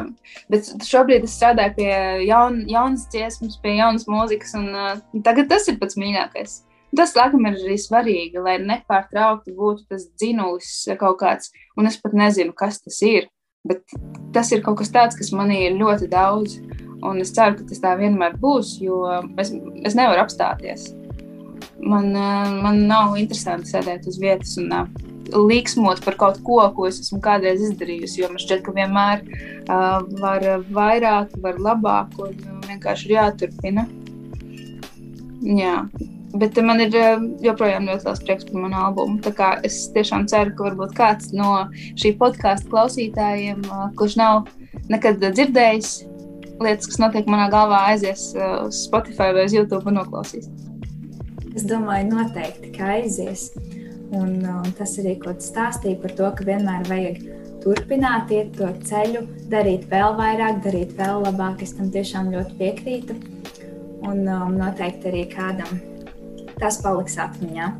bet 0.50 0.68
šobrīd 0.86 1.24
es 1.26 1.34
strādāju 1.34 1.74
pie 1.78 1.90
jaun, 2.26 2.60
jaunas 2.70 3.08
dziesmas, 3.10 3.56
pie 3.62 3.76
jaunas 3.78 4.06
mūzikas, 4.10 4.54
un 4.58 4.68
uh, 4.70 4.92
tagad 5.26 5.50
tas 5.50 5.66
ir 5.70 5.78
pats 5.80 5.98
mīļākais. 5.98 6.60
Tas, 6.96 7.14
laikam, 7.18 7.46
ir 7.48 7.58
arī 7.58 7.78
svarīgi, 7.82 8.42
lai 8.42 8.56
nepārtraukti 8.62 9.54
būtu 9.56 9.88
tas 9.90 10.06
dzinulis 10.14 10.70
kaut 11.00 11.18
kāds, 11.22 11.50
un 11.78 11.90
es 11.90 11.98
pat 12.02 12.14
nezinu, 12.16 12.54
kas 12.56 12.78
tas 12.82 13.00
ir. 13.06 13.26
Bet 13.66 13.82
tas 14.34 14.52
ir 14.54 14.62
kaut 14.62 14.78
kas 14.78 14.94
tāds, 14.94 15.18
kas 15.18 15.32
manī 15.34 15.64
ir 15.66 15.78
ļoti 15.80 16.06
daudz, 16.12 16.60
un 17.02 17.18
es 17.22 17.34
ceru, 17.34 17.58
ka 17.58 17.66
tas 17.66 17.82
tā 17.82 17.96
vienmēr 17.98 18.38
būs, 18.42 18.76
jo 18.82 19.02
es, 19.42 19.50
es 19.82 19.98
nevaru 19.98 20.22
apstāties. 20.22 20.92
Man, 21.76 22.08
man 22.12 22.80
nav 22.88 23.18
interesanti 23.20 23.68
sēdēt 23.68 24.08
uz 24.08 24.16
vietas 24.18 24.56
un 24.58 24.72
līksmot 25.26 26.00
par 26.06 26.16
kaut 26.18 26.40
ko, 26.46 26.58
ko 26.74 26.86
es 26.88 27.02
esmu 27.02 27.20
kādreiz 27.22 27.60
izdarījusi. 27.66 28.22
Jo 28.22 28.30
man 28.32 28.40
šķiet, 28.42 28.62
ka 28.64 28.74
vienmēr 28.74 29.22
uh, 29.26 30.00
var 30.22 30.46
vairāk, 30.72 31.36
var 31.44 31.60
labāk, 31.60 32.16
un 32.22 32.64
vienkārši 32.64 33.10
ir 33.10 33.16
jāturpina. 33.18 33.86
Jā, 35.46 35.82
Bet 36.36 36.58
man 36.64 36.80
ir 36.82 36.94
eh, 36.96 37.22
joprojām 37.44 37.86
ļoti 37.88 38.08
liels 38.08 38.22
prieks 38.24 38.46
par 38.48 38.60
manu 38.64 38.78
albumu. 38.88 39.32
Es 39.64 39.78
tiešām 39.94 40.26
ceru, 40.30 40.52
ka 40.56 40.66
varbūt 40.68 40.92
kāds 40.96 41.32
no 41.36 41.52
šī 42.00 42.12
podkāstu 42.20 42.72
klausītājiem, 42.72 43.62
eh, 43.64 43.86
kurš 43.96 44.18
nav 44.20 44.50
nekad 44.92 45.22
dzirdējis 45.24 45.92
lietas, 46.60 46.90
kas 46.90 47.00
notiek 47.00 47.28
manā 47.30 47.48
galvā, 47.52 47.86
aizies 47.92 48.28
eh, 48.34 48.56
uz 48.66 48.82
Spotify 48.88 49.32
vai 49.36 49.46
uz 49.48 49.56
YouTube 49.56 49.88
un 49.88 50.00
noklausīs. 50.02 50.50
Es 51.56 51.64
domāju, 51.64 52.10
noteikti, 52.12 52.70
ka 52.76 52.92
aizies. 52.98 53.48
Un, 54.14 54.38
un 54.44 54.68
tas 54.76 54.92
arī, 55.00 55.16
ko 55.22 55.32
tu 55.34 55.46
stāstīji 55.46 55.98
par 56.02 56.12
to, 56.18 56.28
ka 56.36 56.44
vienmēr 56.46 56.84
vajag 56.90 57.22
turpināt 57.64 58.30
iet 58.30 58.52
to 58.58 58.68
ceļu, 58.86 59.24
darīt 59.50 59.88
vēl 59.90 60.14
vairāk, 60.20 60.60
darīt 60.66 60.92
vēl 60.98 61.24
labāk. 61.24 61.64
Es 61.64 61.74
tam 61.78 61.90
tiešām 61.94 62.30
ļoti 62.34 62.58
piekrītu. 62.60 63.18
Un 64.06 64.22
um, 64.28 64.54
noteikti 64.60 65.10
arī 65.10 65.24
kādam 65.32 65.80
tas 66.60 66.78
paliks 66.84 67.16
atmiņā. 67.20 67.72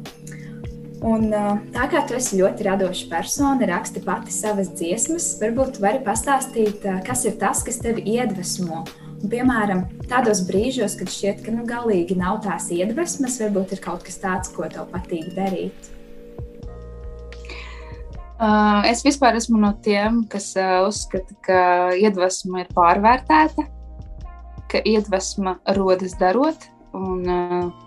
Un, 1.07 1.29
tā 1.75 1.85
kā 1.93 2.01
tu 2.09 2.17
esi 2.17 2.39
ļoti 2.41 2.65
radoša 2.67 3.09
persona, 3.11 3.69
raksti 3.69 4.01
pati 4.05 4.33
savas 4.33 4.71
dziesmas, 4.73 5.35
varbūt 5.43 5.77
vari 5.85 6.01
pastāstīt, 6.05 6.87
kas 7.05 7.27
ir 7.29 7.37
tas, 7.41 7.61
kas 7.67 7.79
tevi 7.85 8.07
iedvesmo. 8.17 8.87
Un, 9.17 9.31
piemēram, 9.33 9.83
tādos 10.11 10.43
brīžos, 10.49 10.97
kad 11.01 11.11
šķiet, 11.13 11.43
ka 11.47 11.55
nu, 11.55 11.65
galīgi 11.69 12.19
nav 12.19 12.43
tās 12.45 12.69
iedvesmas, 12.75 13.39
varbūt 13.43 13.77
ir 13.77 13.83
kaut 13.85 14.05
kas 14.07 14.21
tāds, 14.23 14.53
ko 14.53 14.69
tev 14.71 14.91
patīk 14.93 15.33
darīt. 15.37 15.93
Uh, 18.37 18.85
es 18.85 19.01
vispār 19.01 19.39
esmu 19.39 19.57
no 19.63 19.73
tiem, 19.81 20.27
kas 20.29 20.51
uh, 20.61 20.85
uzskata, 20.91 21.33
ka 21.47 21.61
iedvesma 21.97 22.67
ir 22.67 22.73
pārvērtēta, 22.77 23.65
ka 24.69 24.83
iedvesma 24.85 25.57
rodas 25.79 26.19
darot, 26.21 26.69
Un, 26.97 27.27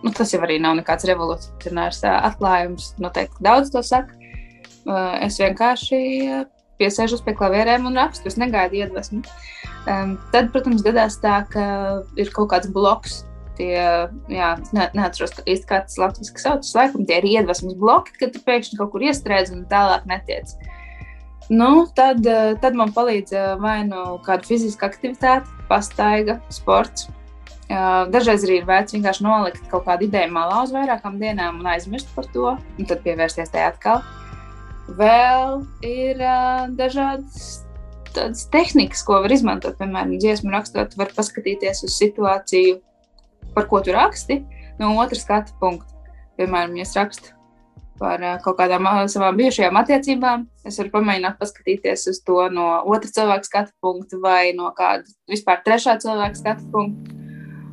nu, 0.04 0.12
tas 0.14 0.30
jau 0.34 0.42
arī 0.46 0.60
nav 0.62 0.76
nekāds 0.78 1.08
revolucionārs 1.10 2.04
atklājums. 2.06 2.92
Noteikti 3.02 3.42
daudz 3.46 3.72
to 3.74 3.82
saka. 3.86 4.14
Es 5.26 5.40
vienkārši 5.42 6.00
piesēžos 6.80 7.24
pie 7.26 7.36
klavierēm 7.38 7.88
un 7.90 8.00
rakstu. 8.00 8.30
Es 8.32 8.38
negaidu 8.40 8.80
iedvesmu. 8.82 9.24
Um, 9.90 10.16
tad, 10.34 10.52
protams, 10.54 10.84
gadās 10.86 11.20
tā, 11.24 11.42
ka 11.52 11.66
ir 12.20 12.32
kaut 12.36 12.52
kāds 12.54 12.72
bloks. 12.74 13.24
Tie, 13.60 13.76
jā, 14.32 14.50
ne, 14.72 14.86
neatceros 14.96 15.36
īsti, 15.44 15.68
kā 15.68 15.82
tas 15.84 16.00
latviešu 16.00 16.40
saucas. 16.40 16.72
Laikam 16.78 17.04
tie 17.08 17.20
ir 17.20 17.28
iedvesmas 17.28 17.76
bloki, 17.80 18.16
kad 18.22 18.32
tu 18.32 18.40
pēkšņi 18.46 18.80
kaut 18.80 18.94
kur 18.94 19.04
iestrēdz 19.04 19.52
un 19.58 19.66
tālāk 19.72 20.08
netiec. 20.08 20.56
Nu, 21.52 21.84
tad, 21.98 22.24
tad 22.64 22.78
man 22.80 22.94
palīdz 22.96 23.36
vai 23.60 23.82
nu 23.90 24.20
kāda 24.24 24.48
fiziska 24.48 24.88
aktivitāte, 24.88 25.50
pastaiga, 25.68 26.38
sports, 26.54 27.10
Dažreiz 27.70 28.42
arī 28.48 28.56
ir 28.58 28.66
vērts 28.66 28.96
vienkārši 28.96 29.22
nolikt 29.22 29.68
kaut 29.70 29.84
kādu 29.86 30.08
ideju 30.08 30.32
malā 30.34 30.64
uz 30.66 30.72
vairākām 30.74 31.20
dienām 31.22 31.60
un 31.62 31.68
aizmirst 31.70 32.10
par 32.16 32.26
to, 32.34 32.56
un 32.58 32.90
tad 32.90 33.04
pievērsties 33.06 33.54
tai 33.54 33.68
atkal. 33.68 34.02
Vēl 34.98 35.60
ir 35.86 36.22
uh, 36.24 36.70
dažādas 36.78 37.66
tādas 38.16 38.48
tehnikas, 38.54 39.04
ko 39.06 39.20
var 39.24 39.34
izmantot. 39.34 39.78
Piemēram, 39.78 40.16
dziesmu 40.22 40.54
rakstot, 40.54 40.96
var 40.98 41.12
paskatīties 41.16 41.84
uz 41.86 41.98
situāciju, 42.00 42.80
par 43.54 43.68
ko 43.70 43.84
tu 43.86 43.94
raksti, 43.94 44.40
no 44.80 44.96
otras 45.02 45.26
skatu 45.28 45.54
punkta. 45.62 45.94
Piemēram, 46.40 46.74
ja 46.80 46.88
es 46.88 46.96
rakstu 46.98 47.36
par 48.00 48.24
kaut 48.40 48.56
kādām 48.56 48.86
savām 49.12 49.36
bijušajām 49.36 49.76
attiecībām, 49.76 50.46
es 50.64 50.78
varu 50.80 50.94
pamēģināt 50.94 51.36
paskatīties 51.42 52.08
uz 52.08 52.22
to 52.24 52.46
no 52.56 52.70
otras 52.88 53.12
cilvēka 53.18 53.50
skatu 53.50 53.76
punkta 53.84 54.22
vai 54.24 54.54
no 54.56 54.72
kāda 54.78 55.04
vispār 55.28 55.60
trešā 55.66 55.98
cilvēka 56.00 56.40
skatu 56.40 56.70
punkta 56.72 57.20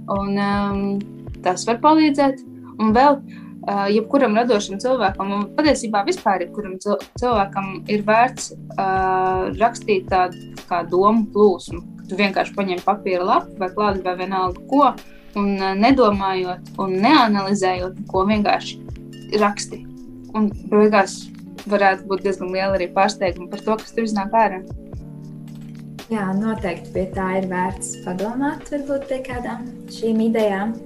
Un, 0.07 0.37
um, 0.39 0.99
tas 1.43 1.67
var 1.67 1.81
palīdzēt. 1.83 2.43
Un 2.79 2.93
vēl 2.95 3.19
uh, 3.67 3.87
jebkuram 3.93 4.37
radošam 4.39 4.81
cilvēkam, 4.83 5.33
un 5.35 5.45
patiesībā 5.57 6.05
vispār 6.07 6.47
jebkuram 6.47 6.79
cilvēkam 6.83 7.73
ir 7.93 8.07
vērts 8.07 8.53
uh, 8.55 9.53
rakstīt 9.59 10.09
tādu 10.13 10.55
kā 10.71 10.83
domu 10.91 11.27
plūsmu. 11.35 11.83
Tu 12.07 12.19
vienkārši 12.19 12.55
paņem 12.55 12.83
papīra 12.87 13.27
lapu 13.27 13.59
vai 13.61 13.71
klādi 13.75 14.05
vai 14.07 14.17
vienalga 14.21 14.63
ko, 14.71 14.91
un 15.37 15.55
uh, 15.59 15.75
nedomājot 15.79 16.75
un 16.83 16.99
neanalizējot, 17.03 18.03
ko 18.11 18.27
vienkārši 18.31 18.81
raksti. 19.43 19.83
Un 20.37 20.51
beigās 20.71 21.25
varētu 21.67 22.07
būt 22.11 22.27
diezgan 22.27 22.53
liela 22.55 22.77
arī 22.77 22.91
pārsteiguma 22.95 23.51
par 23.51 23.63
to, 23.65 23.79
kas 23.83 23.95
tur 23.95 24.07
iznāk 24.07 24.35
ārā. 24.37 24.61
Jā, 26.07 26.29
noteikti 26.39 26.93
pie 26.95 27.05
tā 27.17 27.25
ir 27.41 27.49
vērts 27.51 27.97
padomāt, 28.05 28.69
varbūt 28.71 29.09
pie 29.11 29.17
kādām 29.27 29.65
šīm 29.91 30.21
idejām. 30.29 30.77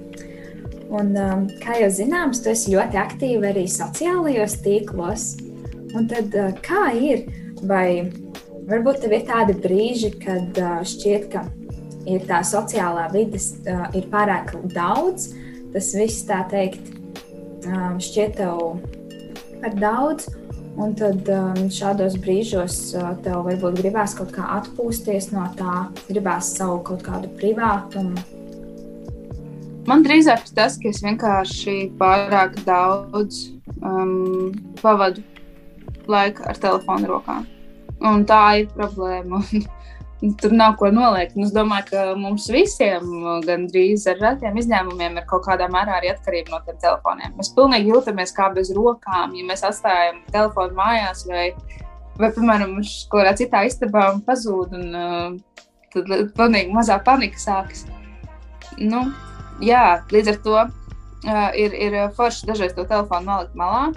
Un, 0.91 1.13
um, 1.15 1.45
kā 1.61 1.77
jau 1.79 1.89
zināms, 2.01 2.41
tu 2.43 2.51
esi 2.51 2.73
ļoti 2.73 2.99
aktīva 2.99 3.51
arī 3.51 3.63
sociālajos 3.71 4.57
tīklos. 4.65 5.27
Un 5.95 6.09
tad, 6.11 6.35
uh, 6.35 6.51
kā 6.65 6.89
ir? 6.99 7.25
Vai 7.67 8.09
varbūt 8.67 9.03
tev 9.03 9.15
ir 9.15 9.25
tādi 9.29 9.55
brīži, 9.61 10.11
kad 10.23 10.59
uh, 10.59 10.81
šķiet, 10.87 11.29
ka 11.31 11.45
ir 12.09 12.25
tā 12.27 12.41
sociālā 12.47 13.07
vidas 13.13 13.53
uh, 13.63 13.87
ir 13.95 14.09
pārāk 14.11 14.55
daudz, 14.73 15.31
tas 15.71 15.93
viss 15.95 16.25
tā 16.27 16.41
teikt, 16.51 16.91
um, 17.69 17.99
šķiet 18.01 18.39
tev 18.41 18.81
par 19.61 19.77
daudz, 19.77 20.27
Un 20.79 20.93
tad 20.95 21.27
um, 21.27 21.65
šādos 21.71 22.15
brīžos 22.23 22.75
uh, 22.95 23.11
tev 23.25 23.43
varbūt 23.43 23.81
gribās 23.81 24.13
kaut 24.15 24.31
kā 24.35 24.45
atpūsties 24.55 25.31
no 25.33 25.43
tā, 25.57 25.89
gribās 26.07 26.53
savu 26.55 26.79
kaut 26.87 27.03
kādu 27.03 27.31
privātumu. 27.35 28.15
Man 29.89 30.03
drīzāk 30.05 30.45
tas, 30.55 30.77
ka 30.77 30.91
es 30.91 31.01
vienkārši 31.01 31.75
pārāk 31.99 32.59
daudz 32.67 33.47
um, 33.81 34.51
pavadu 34.81 35.23
laiku 36.11 36.45
ar 36.45 36.59
telefonu 36.61 37.09
rokā. 37.15 37.41
Un 38.05 38.25
tā 38.29 38.41
ir 38.61 38.67
problēma. 38.75 39.41
Tur 40.41 40.53
nav 40.53 40.75
ko 40.77 40.91
noliekt. 40.93 41.33
Es 41.41 41.53
domāju, 41.53 41.87
ka 41.89 42.01
mums 42.19 42.45
visiem, 42.53 43.07
gandrīz 43.45 44.05
ar 44.11 44.21
retiem 44.21 44.59
izņēmumiem, 44.61 45.17
ir 45.17 45.25
kaut 45.29 45.47
kādā 45.47 45.65
mērā 45.73 45.97
arī 45.97 46.11
atkarība 46.11 46.53
no 46.53 46.59
tiem 46.67 46.77
telefoniem. 46.83 47.33
Mēs 47.39 47.49
pilnīgi 47.57 47.89
jūtamies 47.89 48.35
kā 48.37 48.51
bez 48.53 48.69
rokām, 48.77 49.33
ja 49.37 49.47
mēs 49.47 49.65
atstājam 49.65 50.21
telefonu 50.29 50.77
mājās 50.77 51.25
vai, 51.29 51.47
vai 52.21 52.29
piemēram, 52.37 52.77
kādā 53.09 53.33
citā 53.41 53.65
istabā 53.65 54.11
un 54.13 54.21
pazūd. 54.29 54.77
Un, 54.77 54.93
uh, 54.93 55.65
tad 55.91 56.13
pilnīgi 56.37 56.73
mazā 56.75 57.01
panika 57.03 57.41
sākas. 57.41 57.87
Nu, 58.77 59.07
jā, 59.61 59.85
līdz 60.13 60.33
ar 60.33 60.39
to 60.45 60.57
uh, 60.61 61.49
ir, 61.57 61.75
ir 61.75 61.97
forši 62.17 62.49
dažreiz 62.49 62.75
to 62.77 62.85
telefonu 62.89 63.29
nolikt 63.29 63.57
malā, 63.59 63.89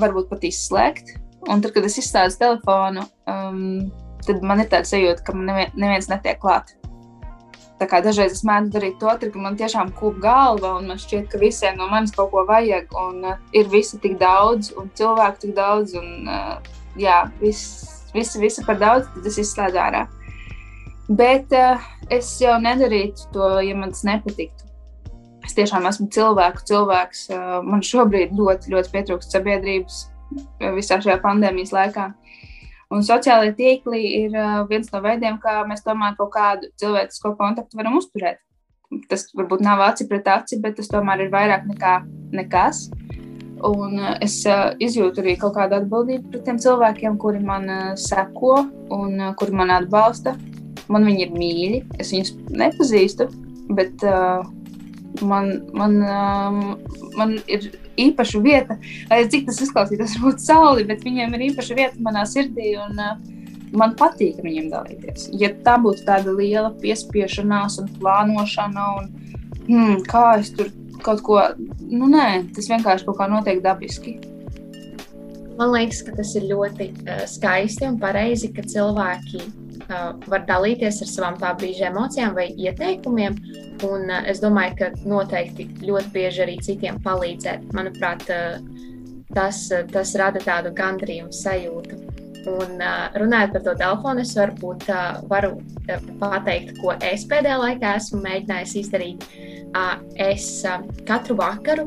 varbūt 0.00 0.30
pat 0.32 0.46
izslēgt. 0.46 1.16
Un 1.48 1.62
tad, 1.64 1.72
kad 1.72 1.86
es 1.88 1.96
izslēdzu 2.02 2.40
telefonu, 2.40 3.06
um, 3.30 3.88
tad 4.26 4.44
man 4.44 4.60
ir 4.60 4.68
tāds 4.72 4.92
sajūta, 4.92 5.24
ka 5.24 5.34
man 5.36 5.48
nevien, 5.48 5.72
neviens 5.80 6.10
netiek 6.10 6.40
klāt. 6.42 6.74
Tā 7.80 7.86
kā 7.88 8.02
dažreiz 8.04 8.34
es 8.34 8.42
mēģinu 8.44 8.74
darīt 8.74 8.98
to, 9.00 9.12
ka 9.22 9.40
man 9.40 9.56
tiešām 9.56 9.94
kūp 9.96 10.18
galva, 10.20 10.74
un 10.76 10.90
man 10.90 11.00
šķiet, 11.00 11.30
ka 11.32 11.40
visiem 11.40 11.78
no 11.80 11.86
manis 11.88 12.12
kaut 12.12 12.28
ko 12.34 12.44
vajag, 12.48 12.92
un 13.06 13.24
uh, 13.24 13.38
ir 13.56 13.70
visi 13.72 13.96
tik 14.02 14.18
daudz, 14.20 14.74
un 14.76 14.90
cilvēku 14.98 15.46
tik 15.46 15.54
daudz, 15.56 15.96
un 15.96 16.28
uh, 16.28 16.58
jā, 17.00 17.22
viss, 17.40 17.86
visi, 18.12 18.42
visi 18.42 18.66
par 18.66 18.76
daudz, 18.82 19.08
tad 19.14 19.30
es 19.32 19.40
izslēdzu 19.40 19.80
ārā. 19.80 20.04
Bet 21.08 21.56
uh, 21.56 21.80
es 22.12 22.34
jau 22.42 22.58
nedarītu 22.60 23.32
to, 23.32 23.48
ja 23.64 23.78
man 23.78 23.96
tas 23.96 24.04
nepatiktu. 24.04 24.69
Es 25.50 25.56
tiešām 25.58 25.82
esmu 25.88 26.04
cilvēku 26.14 26.62
cilvēks. 26.68 27.24
Man 27.66 27.80
šobrīd 27.82 28.36
ļoti, 28.38 28.70
ļoti 28.70 28.90
pietrūkst 28.92 29.32
sabiedrības 29.34 29.96
visā 30.76 31.00
šajā 31.02 31.16
pandēmijas 31.24 31.72
laikā. 31.74 32.04
Un 32.94 33.02
sociālai 33.06 33.48
tīkli 33.58 34.02
ir 34.20 34.36
viens 34.70 34.92
no 34.92 35.00
veidiem, 35.02 35.40
kā 35.42 35.64
mēs 35.66 35.82
tomēr 35.82 36.14
kaut 36.18 36.30
kādu 36.36 36.70
cilvēcisko 36.78 37.32
kontaktu 37.40 37.80
varam 37.80 37.96
uzturēt. 37.98 38.38
Tas 39.10 39.26
varbūt 39.34 39.64
nav 39.66 39.82
aci 39.88 40.06
pret 40.10 40.30
aci, 40.30 40.60
bet 40.62 40.78
tas 40.78 40.90
tomēr 40.92 41.24
ir 41.26 41.34
vairāk 41.34 41.66
nekā 41.66 41.96
nekas. 42.38 42.84
Un 43.66 43.98
es 44.22 44.38
izjūtu 44.86 45.24
arī 45.24 45.34
kaut 45.42 45.56
kādu 45.58 45.80
atbildību 45.80 46.30
pret 46.30 46.46
tiem 46.46 46.62
cilvēkiem, 46.62 47.18
kuri 47.18 47.42
man 47.42 47.66
seko 47.98 48.54
un 48.94 49.18
kuri 49.34 49.58
man 49.64 49.74
atbalsta. 49.80 50.38
Man 50.86 51.10
viņi 51.10 51.26
ir 51.26 51.34
mīļi, 51.34 51.84
es 51.98 52.14
viņus 52.14 52.34
nepazīstu, 52.54 53.26
bet 53.74 54.06
uh, 54.06 54.46
man, 55.22 55.52
man, 55.76 55.96
uh, 56.04 57.02
man 57.18 57.36
ir 57.50 57.70
īpaša 58.00 58.40
vieta, 58.44 58.78
lai 59.10 59.24
cik 59.30 59.48
tas 59.48 59.60
izklausītos, 59.64 60.16
varbūt 60.18 60.42
sauli, 60.44 60.86
bet 60.88 61.04
viņiem 61.06 61.36
ir 61.36 61.46
īpaša 61.50 61.76
vieta 61.78 62.06
manā 62.06 62.24
sirdī. 62.28 62.74
Un, 62.80 62.98
uh, 62.98 63.36
Man 63.70 63.92
patīk 63.94 64.40
ar 64.40 64.46
viņiem 64.48 64.70
dalīties. 64.72 65.28
Ja 65.38 65.52
tā 65.62 65.76
būtu 65.78 66.02
tāda 66.02 66.32
liela 66.34 66.72
piespiešanās 66.82 67.76
un 67.78 67.86
plānošana, 68.00 68.86
un 68.98 69.04
hmm, 69.68 70.00
kā 70.10 70.24
es 70.40 70.50
tur 70.56 70.72
kaut 71.06 71.22
ko, 71.22 71.38
nu 71.86 72.08
nē, 72.10 72.50
tas 72.56 72.66
vienkārši 72.72 73.06
kaut 73.06 73.20
kā 73.20 73.28
notiek 73.30 73.62
dabiski. 73.62 74.16
Man 75.60 75.70
liekas, 75.70 76.02
ka 76.02 76.16
tas 76.18 76.34
ir 76.34 76.48
ļoti 76.50 76.90
uh, 77.04 77.22
skaisti 77.30 77.86
un 77.86 78.00
pareizi, 78.02 78.50
ka 78.56 78.66
cilvēki 78.66 79.44
uh, 79.90 80.12
var 80.30 80.44
dalīties 80.48 81.02
ar 81.04 81.10
savām 81.10 81.38
tā 81.40 81.52
brīža 81.58 81.90
emocijām 81.90 82.34
vai 82.36 82.48
ieteikumiem. 82.54 83.36
Un, 83.86 84.06
uh, 84.08 84.22
es 84.30 84.42
domāju, 84.42 84.76
ka 84.78 84.90
noteikti 85.08 85.68
ļoti 85.84 86.12
bieži 86.14 86.44
arī 86.46 86.56
citiem 86.64 87.00
palīdzēt. 87.04 87.70
Manuprāt, 87.76 88.24
uh, 88.32 88.58
tas, 89.34 89.66
tas 89.92 90.16
rada 90.20 90.42
tādu 90.44 90.74
gandrījumu 90.76 91.34
sajūtu. 91.34 92.00
Un, 92.50 92.78
uh, 92.80 93.10
runājot 93.20 93.56
par 93.56 93.66
to 93.66 93.76
telefonu, 93.82 94.24
es 94.24 94.32
varbūt 94.38 94.86
varu 95.28 95.58
pateikt, 96.22 96.78
ko 96.80 96.94
es 97.04 97.26
pēdējā 97.28 97.58
laikā 97.60 97.96
esmu 98.00 98.22
mēģinājis 98.24 98.76
izdarīt. 98.84 99.26
Uh, 99.70 99.98
es 100.18 100.64
katru 101.06 101.36
vakaru 101.38 101.84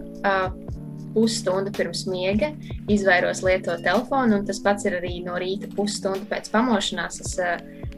pusstundu 1.13 1.71
pirms 1.75 2.05
miega 2.09 2.51
izvairos 2.91 3.43
lietot 3.45 3.83
telefonu, 3.85 4.39
un 4.39 4.47
tas 4.47 4.59
pats 4.63 4.87
ir 4.87 4.97
arī 4.97 5.19
no 5.25 5.37
rīta 5.41 5.69
pusstundu 5.75 6.25
pēc 6.29 6.49
pamošanās. 6.53 7.19
Es 7.21 7.35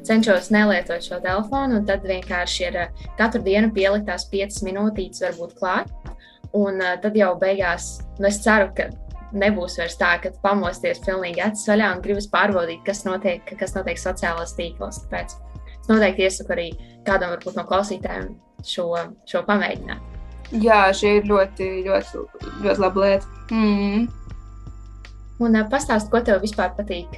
cenšos 0.08 0.52
nelietot 0.54 1.04
šo 1.06 1.20
telefonu, 1.24 1.80
un 1.80 1.88
tad 1.88 2.06
vienkārši 2.08 2.68
ir 2.68 2.82
uh, 2.84 3.08
katru 3.20 3.44
dienu 3.46 3.72
pieliktās 3.76 4.28
5 4.32 4.62
minūtītes, 4.68 5.24
varbūt 5.28 5.58
klāt. 5.60 5.92
Un 6.56 6.80
uh, 6.80 6.96
tad 7.02 7.18
jau 7.20 7.34
beigās, 7.40 7.98
nu, 8.20 8.30
es 8.30 8.40
ceru, 8.44 8.70
ka 8.78 8.90
nebūs 9.36 9.78
vairs 9.80 9.98
tā, 10.00 10.16
ka 10.24 10.32
pamosties 10.44 11.02
pilnīgi 11.06 11.44
acis 11.44 11.68
vaļā 11.70 11.92
un 11.96 12.04
gribas 12.04 12.28
pārbaudīt, 12.32 12.84
kas 12.88 13.04
notiek, 13.08 13.44
kas 13.60 13.76
notiek 13.76 14.00
sociālajos 14.00 14.56
tīklos. 14.58 15.02
Tāpēc 15.06 15.36
es 15.76 15.90
noteikti 15.92 16.28
iesaku 16.28 16.56
arī 16.56 16.68
kādam 17.08 17.36
varbūt, 17.36 17.58
no 17.58 17.66
klausītājiem 17.68 18.30
šo, 18.66 18.90
šo 19.30 19.44
pamēģināt. 19.48 20.12
Jā, 20.62 20.86
šī 20.94 21.18
ir 21.20 21.30
ļoti, 21.30 21.72
ļoti, 21.88 22.22
ļoti 22.64 22.84
laba 22.84 23.06
lieta. 23.06 23.34
Mm. 23.52 24.06
Un 25.44 25.58
pastāst, 25.68 26.08
ko 26.12 26.22
tev 26.24 26.40
vispār 26.46 26.72
patīk 26.78 27.18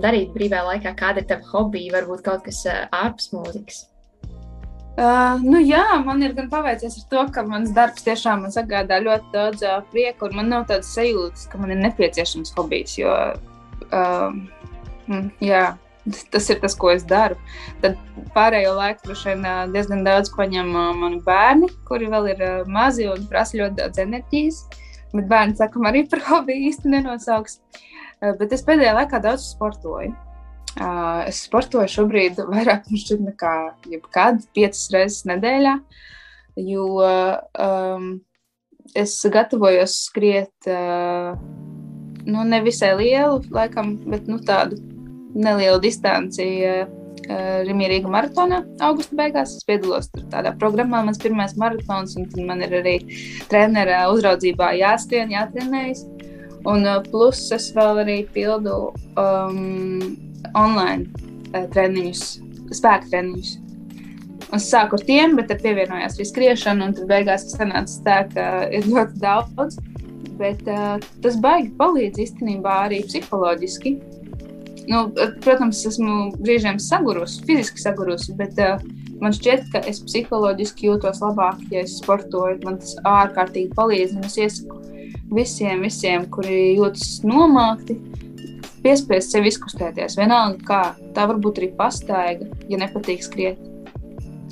darīt 0.00 0.32
brīvajā 0.32 0.64
laikā, 0.70 0.94
kāda 0.96 1.20
ir 1.20 1.28
tava 1.28 1.44
hobija, 1.52 1.98
varbūt 1.98 2.24
kaut 2.24 2.46
kas 2.46 2.62
ārpus 2.88 3.28
mūzikas. 3.34 3.82
Uh, 4.98 5.38
nu 5.46 5.60
jā, 5.62 5.84
man 6.02 6.24
ir 6.26 6.32
gan 6.34 6.48
paveicies 6.50 6.96
ar 6.98 7.02
to, 7.12 7.20
ka 7.30 7.44
mans 7.46 7.70
darbs 7.70 8.02
tiešām 8.02 8.40
man 8.42 8.50
sagādā 8.50 8.96
ļoti 9.04 9.28
daudz 9.30 9.60
uh, 9.62 9.76
prieka, 9.92 10.26
un 10.26 10.34
man 10.40 10.48
nav 10.50 10.64
tādas 10.66 10.90
sajūtas, 10.96 11.44
ka 11.52 11.60
man 11.60 11.70
ir 11.70 11.78
nepieciešams 11.84 12.50
hobijs. 12.56 12.96
Jo, 12.98 13.12
uh, 13.92 15.20
jā, 15.44 15.62
tas 16.34 16.50
ir 16.50 16.58
tas, 16.64 16.74
ko 16.74 16.90
es 16.90 17.06
daru. 17.06 17.38
Tad 17.84 17.94
pārējo 18.34 18.74
laiku 18.80 19.06
droši 19.06 19.30
vien 19.30 19.46
uh, 19.46 19.62
diezgan 19.76 20.02
daudz 20.08 20.32
paņem 20.34 20.74
uh, 20.74 20.90
mani 21.04 21.22
bērni, 21.28 21.70
kuri 21.86 22.10
vēl 22.10 22.32
ir 22.32 22.44
uh, 22.48 22.58
mazi 22.66 23.06
un 23.12 23.28
prasa 23.30 23.60
ļoti 23.60 23.78
daudz 23.78 24.02
enerģijas. 24.08 24.64
Uh, 24.64 24.84
Bet 25.14 25.28
bērni 25.30 25.56
saka, 25.56 25.80
arī 25.88 26.04
par 26.10 26.20
hobiju 26.26 26.68
īsti 26.68 26.92
nenosauks. 26.92 27.60
Eh, 28.20 28.34
bet 28.38 28.52
es 28.52 28.64
pēdējā 28.66 28.94
laikā 28.96 29.20
daudz 29.24 29.46
sportoju. 29.54 30.12
Eh, 30.78 31.20
es 31.30 31.42
sportoju 31.46 31.88
šobrīd 31.94 32.42
vairāk 32.50 32.90
nekā 32.90 33.54
jebkad, 33.88 34.44
piecas 34.54 34.88
reizes 34.94 35.24
nedēļā. 35.30 35.78
Jo 36.58 36.86
um, 36.98 38.06
es 38.98 39.12
gatavojos 39.30 39.92
skriet 40.08 40.66
uh, 40.66 41.36
nu, 42.26 42.42
nevisai 42.42 42.96
lielu, 42.98 43.44
laikam, 43.54 43.92
bet 44.10 44.26
nu, 44.26 44.40
tādu 44.42 44.80
nelielu 45.38 45.78
distanci. 45.84 46.48
Uh, 46.66 46.97
Rimierīga 47.68 48.10
maratonā 48.12 48.62
augusta 48.84 49.16
beigās. 49.18 49.56
Es 49.58 49.66
piedalos 49.68 50.10
tādā 50.32 50.54
programmā, 50.60 51.02
mans 51.06 51.20
pirmais 51.22 51.56
maratons, 51.60 52.16
un 52.18 52.28
man 52.48 52.62
ir 52.64 52.78
arī 52.80 52.96
treneru 53.50 53.98
uzraudzībā 54.14 54.72
jāskrien, 54.78 55.34
jātrenējas. 55.34 56.06
Un 56.66 56.84
uh, 56.86 56.98
plus 57.10 57.40
es 57.54 57.70
vēl 57.76 58.02
arī 58.02 58.18
pildu 58.34 58.74
um, 59.20 60.02
online 60.58 61.06
uh, 61.54 61.64
treniņus, 61.72 62.24
spēku 62.74 63.12
treniņus. 63.12 63.54
Es 64.56 64.66
sāku 64.72 64.96
ar 64.96 65.04
tiem, 65.04 65.36
bet 65.36 65.50
tad 65.50 65.62
pievienojās 65.64 66.16
arī 66.16 66.26
skriešana, 66.28 66.88
un 66.88 66.96
tad 66.96 67.08
beigās 67.10 67.46
sanāca 67.52 68.02
tā, 68.04 68.18
ka 68.32 68.46
ir 68.74 68.88
ļoti 68.88 69.22
daudz. 69.22 69.78
Bet 70.38 70.62
uh, 70.70 70.96
tas 71.22 71.38
baigi 71.42 71.72
palīdz 71.78 72.22
īstenībā 72.26 72.78
arī 72.86 73.02
psiholoģiski. 73.06 73.96
Nu, 74.88 75.02
protams, 75.44 75.82
esmu 75.88 76.30
brīžiem 76.40 76.78
sagurusi, 76.80 77.42
fiziski 77.44 77.82
sagurusi, 77.82 78.32
bet 78.38 78.56
uh, 78.62 78.80
man 79.20 79.34
šķiet, 79.36 79.66
ka 79.74 79.82
es 79.90 80.00
psiholoģiski 80.00 80.88
jūtos 80.88 81.20
labāk, 81.20 81.60
ja 81.72 81.82
es 81.84 81.98
sportoju. 82.00 82.62
Man 82.64 82.78
tas 82.80 82.94
ārkārtīgi 83.08 83.74
palīdz. 83.76 84.16
Es 84.24 84.38
iesaku 84.40 84.80
visiem, 85.36 85.84
visiem, 85.84 86.24
kuri 86.32 86.78
jūtas 86.78 87.18
nomākti, 87.28 87.98
piespiest 88.84 89.34
sevi 89.34 89.52
izkustēties. 89.52 90.16
Vienalga, 90.20 90.64
kā 90.64 91.12
tā 91.16 91.28
var 91.28 91.42
būt 91.44 91.60
arī 91.60 91.70
pastaiga, 91.76 92.48
ja 92.72 92.80
nepatīk 92.80 93.26
skriet. 93.26 93.60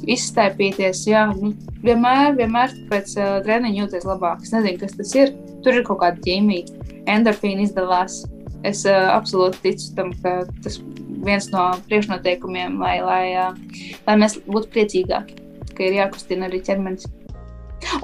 Izstaipīties, 0.04 1.06
jā, 1.08 1.24
nu, 1.32 1.54
vienmēr, 1.80 2.36
vienmēr 2.36 2.76
pēc 2.92 3.16
uh, 3.16 3.36
treniņa 3.46 3.86
jūties 3.86 4.04
labāk. 4.04 4.44
Es 4.44 4.52
nezinu, 4.52 4.84
kas 4.84 4.98
tas 5.00 5.16
ir. 5.16 5.32
Tur 5.64 5.80
ir 5.80 5.86
kaut 5.88 6.04
kāda 6.04 6.20
ķīmija, 6.22 6.92
endorfīna 7.08 7.64
izdalās 7.64 8.26
es 8.64 8.84
uh, 8.88 9.10
absolūti 9.12 9.62
ticu 9.64 9.92
tam, 9.98 10.12
ka 10.22 10.38
tas 10.64 10.78
viens 11.26 11.50
no 11.52 11.68
priekšnoteikumiem, 11.90 12.78
lai, 12.80 12.96
lai, 13.04 13.24
uh, 13.36 13.84
lai 14.06 14.16
mēs 14.22 14.38
būtu 14.46 14.72
priecīgāki, 14.74 15.38
ka 15.74 15.86
ir 15.88 15.98
jākustina 16.00 16.48
arī 16.48 16.62
ķermenis. 16.64 17.08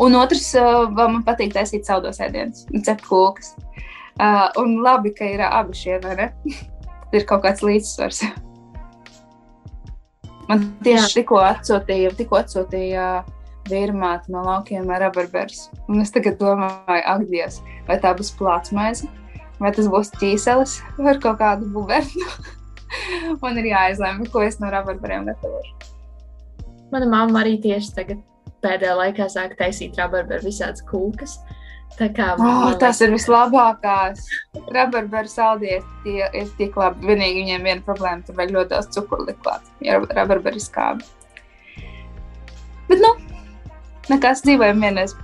Un 0.03 0.17
otrs, 0.19 0.51
uh, 0.59 0.85
man 0.93 1.23
patīk 1.27 1.55
taisīt 1.57 1.89
saldos 1.89 2.21
ēdienus, 2.23 2.67
cept 2.85 3.07
kūkas. 3.09 3.55
Uh, 4.21 4.49
un 4.61 4.77
labi, 4.85 5.15
ka 5.17 5.25
ir 5.25 5.41
abi 5.47 5.77
šie, 5.77 5.99
ne? 6.05 6.31
ir 7.17 7.29
kaut 7.29 7.45
kāds 7.47 7.65
līdzsvars. 7.65 8.25
Man 10.51 10.67
tieši 10.85 11.23
tikko 11.23 11.39
atsūtīja, 11.41 12.13
tikko 12.19 12.43
atsūtīja 12.43 13.07
vīrmāte 13.71 14.33
no 14.35 14.43
laukiem 14.45 14.91
ar 14.93 15.07
rabarberus. 15.07 15.69
Un 15.89 16.03
es 16.03 16.13
tagad 16.13 16.39
domāju, 16.41 17.03
ak, 17.07 17.27
Dievs, 17.31 17.61
vai 17.89 17.99
tā 18.03 18.13
būs 18.19 18.33
plātsmaize? 18.37 19.09
Vai 19.63 19.73
tas 19.75 19.89
būs 19.91 20.13
ķīselis 20.19 20.77
vai 20.99 21.17
kaut 21.23 21.39
kādu 21.41 21.71
bubernu. 21.73 22.29
Man 23.43 23.57
ir 23.61 23.71
jāizlemj, 23.71 24.29
ko 24.33 24.43
es 24.45 24.59
no 24.61 24.69
rabarberiem 24.73 25.25
gatavošu. 25.31 25.91
Mana 26.93 27.09
mamma 27.09 27.41
arī 27.41 27.57
tieši 27.63 27.95
tagad 27.97 28.21
pēdējā 28.63 28.95
laikā 28.99 29.29
sāk 29.33 29.57
taisīt 29.59 29.97
rabarberu 29.99 30.51
visādas 30.51 30.85
kūkas. 30.87 31.39
Tā 31.99 32.09
kā 32.17 32.31
oh, 32.41 32.71
tas 32.81 33.03
ir 33.05 33.13
vislabākais. 33.13 34.23
Rabarberu 34.73 35.29
saldēji 35.29 35.81
tie 36.05 36.29
ir 36.41 36.53
tik 36.57 36.77
labi. 36.81 37.05
Vienīgi 37.11 37.43
viņiem 37.43 37.67
viena 37.69 37.85
problēma, 37.85 38.25
tur 38.25 38.39
vajag 38.39 38.55
ļoti 38.57 38.73
daudz 38.73 38.89
cukuru 38.97 39.27
likt 39.29 39.43
klāt, 39.45 39.69
ja 39.85 39.99
rabarberu 40.01 40.63
skābi. 40.63 41.05
Bet, 42.89 43.01
nu, 43.01 43.13
nekas 44.09 44.45
dzīvojam 44.47 44.81
vienreiz. 44.85 45.15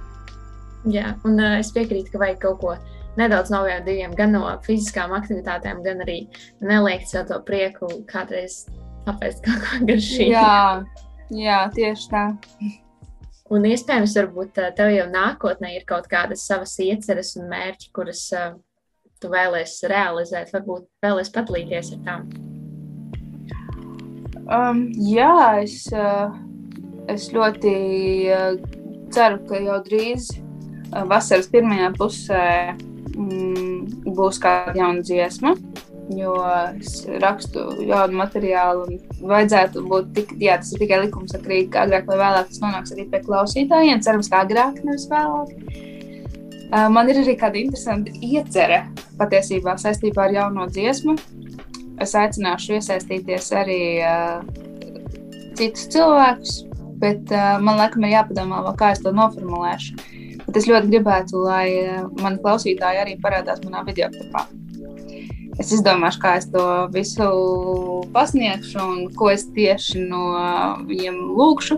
Jā, 0.88 1.16
un 1.26 1.40
uh, 1.40 1.56
es 1.58 1.72
piekrītu, 1.74 2.12
ka 2.12 2.20
vajag 2.22 2.40
kaut 2.44 2.60
ko 2.62 2.76
nedaudz 3.18 3.52
no 3.52 3.62
diviem, 3.86 4.14
gan 4.16 4.34
no 4.34 4.44
fiziskām 4.64 5.14
aktivitātēm, 5.16 5.82
gan 5.84 6.04
arī 6.06 6.20
neliekt 6.64 7.10
sev 7.10 7.26
to 7.30 7.40
prieku 7.46 7.90
kādreiz 8.10 8.64
apēst 9.08 9.42
kaut 9.46 9.64
ko 9.64 9.80
garšīgu. 9.88 10.34
Jā, 10.34 10.84
jā, 11.34 11.62
tieši 11.74 12.12
tā. 12.12 12.24
Un 13.48 13.64
iespējams, 13.64 14.14
varbūt 14.18 14.58
tev 14.76 14.90
jau 14.92 15.06
nākotnē 15.08 15.72
ir 15.78 15.86
kaut 15.88 16.08
kādas 16.10 16.44
savas 16.44 16.74
ieceres 16.84 17.32
un 17.40 17.48
mērķi, 17.48 17.88
kuras 17.96 18.26
uh, 18.36 18.50
tu 19.22 19.30
vēlēsies 19.32 19.88
realizēt, 19.88 20.52
varbūt 20.52 20.84
vēlēsies 21.04 21.32
padalīties 21.34 21.94
ar 21.96 22.02
tām. 22.04 22.26
Um, 24.48 24.84
jā, 25.04 25.32
es, 25.62 25.80
uh, 25.92 26.36
es 27.08 27.30
ļoti 27.32 27.72
uh, 28.32 28.60
ceru, 29.12 29.40
ka 29.48 29.64
jau 29.64 29.80
drīz 29.84 30.30
vasaras 30.88 31.48
pirmajā 31.52 31.90
pusē 31.98 32.44
mm, 33.18 34.12
būs 34.16 34.40
kāda 34.42 34.76
jauna 34.78 35.04
dziesma. 35.04 35.54
Jo 36.16 36.38
es 36.78 37.02
rakstu 37.20 37.66
jaunu 37.84 38.16
materiālu, 38.22 38.86
un 38.88 39.28
vajadzētu 39.28 39.82
būt 39.90 40.14
tik, 40.16 40.30
jā, 40.40 40.56
tas 40.56 40.70
ir 40.72 40.80
tikai 40.80 41.02
likumsakrīgi, 41.02 41.68
ka 41.74 41.84
agrāk 41.84 42.08
vai 42.08 42.16
vēlāk 42.22 42.48
tas 42.48 42.62
nonāks 42.62 42.94
arī 42.94 43.04
pie 43.12 43.20
klausītājiem. 43.26 44.00
Cerams, 44.06 44.30
ka 44.32 44.40
agrāk, 44.46 44.80
nevis 44.86 45.04
vēlāk. 45.10 45.52
Uh, 46.68 46.88
man 46.92 47.08
ir 47.08 47.20
arī 47.20 47.34
kāda 47.40 47.60
interesanta 47.60 48.12
iecerē 48.24 48.82
patiesībā 49.20 49.76
saistībā 49.80 50.26
ar 50.28 50.34
jauno 50.36 50.66
dziesmu. 50.72 51.16
Es 52.00 52.14
aicināšu 52.16 52.78
iesaistīties 52.78 53.52
arī 53.58 53.82
uh, 54.00 54.42
citus 55.58 55.88
cilvēkus, 55.92 56.58
bet 57.02 57.32
uh, 57.34 57.56
man 57.60 57.80
laikam 57.80 58.04
ir 58.06 58.16
jāpadomā, 58.16 58.62
kā 58.80 58.94
es 58.94 59.04
to 59.04 59.12
noformulēšu. 59.12 59.96
Bet 60.48 60.62
es 60.62 60.66
ļoti 60.70 60.88
gribētu, 60.88 61.42
lai 61.44 61.66
eh, 61.76 62.04
mani 62.22 62.40
klausītāji 62.40 63.02
arī 63.02 63.18
parādās 63.20 63.60
manā 63.66 63.82
video 63.84 64.08
klipā. 64.14 64.46
Es 65.60 65.74
izdomāšu, 65.74 66.22
kā 66.22 66.36
es 66.38 66.46
to 66.48 66.62
visu 66.94 67.26
pasniegšu 68.14 68.80
un 68.80 69.02
ko 69.18 69.28
es 69.34 69.44
tieši 69.52 70.06
no 70.08 70.22
viņiem 70.88 71.18
lūgšu. 71.36 71.76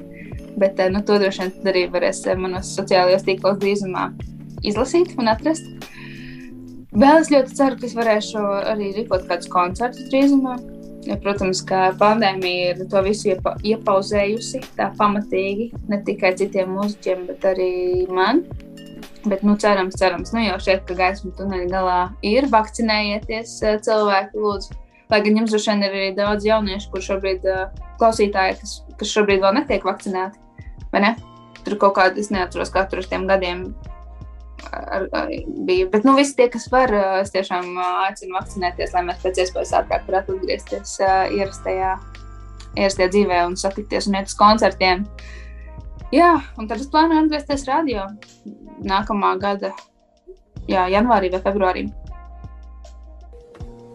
Bet 0.62 0.78
eh, 0.78 0.90
nu, 0.94 1.02
to 1.02 1.18
droši 1.18 1.48
vien 1.48 1.72
arī 1.72 1.86
varēs 1.90 2.22
eh, 2.28 2.38
manos 2.38 2.70
sociālajos 2.78 3.26
tīklos 3.26 3.58
drīzumā 3.58 4.12
izlasīt 4.62 5.16
un 5.18 5.32
atrast. 5.34 5.66
Vēl 6.94 7.24
es 7.24 7.30
ļoti 7.34 7.58
ceru, 7.58 7.78
ka 7.80 7.88
es 7.90 7.98
varēšu 7.98 8.44
arī 8.70 8.92
rīkot 9.00 9.26
kādus 9.26 9.50
koncertus 9.50 10.06
drīzumā. 10.14 10.60
Ja, 11.08 11.16
protams, 11.16 11.62
ka 11.64 11.90
pandēmija 12.00 12.74
ir 12.74 12.80
to 12.92 13.00
visu 13.06 13.30
iepa, 13.32 13.54
iepauzējusi 13.64 14.60
tā 14.76 14.90
pamatīgi, 14.98 15.70
ne 15.88 16.00
tikai 16.04 16.34
citiem 16.36 16.74
mūziķiem, 16.76 17.24
bet 17.30 17.46
arī 17.54 17.70
man. 18.12 18.42
Bet, 19.24 19.42
nu, 19.44 19.54
cerams, 19.60 19.96
cerams, 20.00 20.32
nu 20.32 20.44
jau 20.44 20.58
šeit, 20.60 20.84
ka 20.88 20.96
gaisma 20.96 21.32
tuneļa 21.36 21.68
galā 21.72 21.98
ir 22.24 22.48
vakcinējieties 22.52 23.56
eh, 23.68 23.80
cilvēki, 23.84 24.40
lūdzu. 24.40 24.76
Lai 25.10 25.18
gan 25.24 25.40
jums 25.40 25.52
droši 25.52 25.72
vien 25.72 25.84
ir 25.84 25.96
arī 25.96 26.10
daudz 26.16 26.46
jauniešu, 26.46 26.92
kur 26.92 27.02
šobrīd 27.02 27.46
uh, 27.50 27.64
klausītāji, 27.98 28.60
kas, 28.60 28.74
kas 29.00 29.10
šobrīd 29.10 29.42
vēl 29.42 29.56
netiek 29.56 29.84
vakcinēti, 29.84 30.38
vai 30.92 31.02
ne? 31.02 31.10
Tur 31.64 31.74
kaut 31.82 31.96
kādi, 31.98 32.22
es 32.22 32.30
neatceros, 32.30 32.70
katru 32.72 33.02
tiem 33.02 33.26
gadiem 33.28 33.64
ar, 34.72 35.08
ar, 35.12 35.32
bija. 35.66 35.88
Bet, 35.92 36.06
nu, 36.06 36.14
visi 36.18 36.36
tie, 36.38 36.48
kas 36.52 36.68
var, 36.72 36.92
es 37.20 37.32
tiešām 37.34 37.74
aicinu 38.06 38.36
vakcinēties, 38.38 38.94
lai 38.96 39.04
mēs 39.08 39.22
pēc 39.24 39.42
iespējas 39.44 39.74
ātrāk 39.80 40.08
varētu 40.08 40.38
atgriezties 40.38 40.96
uh, 41.02 41.26
ierastajā, 41.36 41.92
ierastajā 42.76 43.12
dzīvē 43.16 43.44
un 43.48 43.58
satikties 43.60 44.10
un 44.10 44.18
iet 44.20 44.32
uz 44.32 44.36
koncertiem. 44.38 45.06
Jā, 46.14 46.32
un 46.58 46.66
tad 46.66 46.82
es 46.82 46.90
plānoju 46.90 47.26
atgriezties 47.26 47.68
radio 47.68 48.08
nākamā 48.82 49.36
gada 49.40 49.70
jā, 50.68 50.88
janvārī 50.90 51.30
vai 51.32 51.42
februārī. 51.44 51.88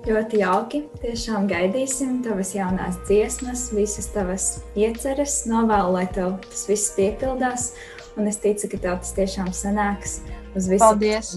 Ļoti 0.05 0.37
jauki. 0.37 0.83
Tiešām 1.01 1.47
gaidīsim 1.49 2.19
tavas 2.21 2.51
jaunās 2.53 2.99
dziesmas, 3.07 3.71
visas 3.73 4.11
tavas 4.13 4.45
ieceres, 4.77 5.39
novēlu, 5.49 5.95
lai 5.97 6.05
tev 6.13 6.35
tas 6.45 6.67
viss 6.69 6.93
piepildās. 6.93 7.71
Un 8.15 8.29
es 8.29 8.37
ticu, 8.39 8.69
ka 8.71 8.77
tev 8.83 8.99
tas 9.01 9.15
tiešām 9.17 9.49
sanāks 9.51 10.19
uz 10.55 10.67
visiem. 10.71 10.83
Paldies! 10.83 11.35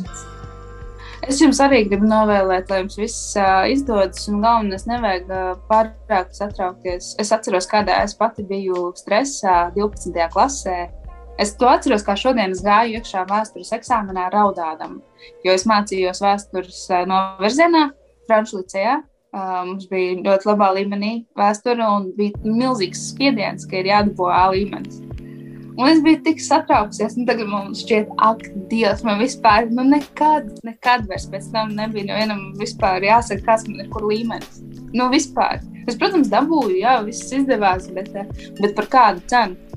Es 1.26 1.40
jums 1.42 1.58
arī 1.60 1.82
gribu 1.88 2.06
novēlēt, 2.08 2.70
lai 2.70 2.82
jums 2.84 2.96
viss 3.00 3.34
uh, 3.36 3.66
izdodas, 3.68 4.22
un 4.30 4.38
galvenais 4.44 4.86
nevajag 4.86 5.32
uh, 5.32 5.48
pārāk 5.68 6.30
satraukties. 6.36 7.10
Es 7.20 7.32
atceros, 7.34 7.66
kādā 7.68 7.98
es 8.04 8.14
pati 8.16 8.46
biju 8.46 8.92
stresā 8.96 9.72
12. 9.74 10.14
klasē. 10.32 10.78
Es 11.38 11.52
to 11.58 11.68
atceros, 11.70 12.04
kā 12.06 12.14
šodien 12.18 12.54
es 12.54 12.62
gāju 12.64 12.98
iekšā 12.98 13.26
vēstures 13.28 13.74
eksāmenā 13.76 14.28
raudādam, 14.34 14.98
jo 15.46 15.54
es 15.54 15.66
mācījos 15.70 16.22
vēstures 16.22 16.80
novirzienā, 17.10 17.90
Franču 18.30 18.62
licejā. 18.62 19.00
Uh, 19.28 19.66
mums 19.68 19.84
bija 19.90 20.16
ļoti 20.24 20.48
labā 20.48 20.70
līmenī 20.78 21.12
vēsture, 21.36 21.84
un 21.84 22.08
bija 22.16 22.40
milzīgs 22.46 23.10
spiediens, 23.10 23.68
ka 23.68 23.82
ir 23.82 23.90
jādabū 23.92 24.30
A 24.32 24.46
līmenis. 24.54 25.02
Un 25.78 25.86
es 25.86 26.00
biju 26.02 26.18
tik 26.26 26.40
satraukusies, 26.42 27.14
un 27.20 27.26
tagad 27.28 27.46
man 27.52 27.70
šķiet, 27.78 28.08
ak, 28.26 28.40
Dievs, 28.70 29.04
man 29.06 29.20
vispār, 29.22 29.68
nu 29.70 29.84
nekad, 29.86 30.48
nekad 30.66 31.04
vairs 31.06 31.28
pēc 31.30 31.52
tam 31.52 31.70
nebija 31.78 32.08
nevienam 32.08 32.40
vispār 32.58 33.06
jāsaka, 33.06 33.44
kāds 33.46 33.68
man 33.68 33.84
ir 33.84 33.92
kur 33.92 34.08
līmenis. 34.10 34.58
Nu, 34.90 35.06
vispār. 35.12 35.62
Es, 35.86 35.94
protams, 35.94 36.32
dabūju, 36.32 36.80
jā, 36.80 36.96
viss 37.06 37.30
izdevās, 37.30 37.86
bet, 37.94 38.10
eh, 38.18 38.26
bet 38.58 38.74
par 38.74 38.90
kādu 38.90 39.22
cenu. 39.30 39.68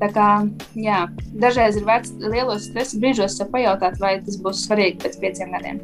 Tā 0.00 0.08
kā, 0.12 0.30
jā, 0.76 1.04
dažreiz 1.40 1.76
ir 1.76 1.84
vērts 1.84 2.16
lielos 2.20 2.70
stresa 2.70 2.98
brīžos 3.00 3.36
pajautāt, 3.52 4.00
vai 4.00 4.16
tas 4.24 4.40
būs 4.40 4.64
svarīgi 4.64 5.00
pēc 5.04 5.20
pieciem 5.20 5.52
gadiem. 5.52 5.80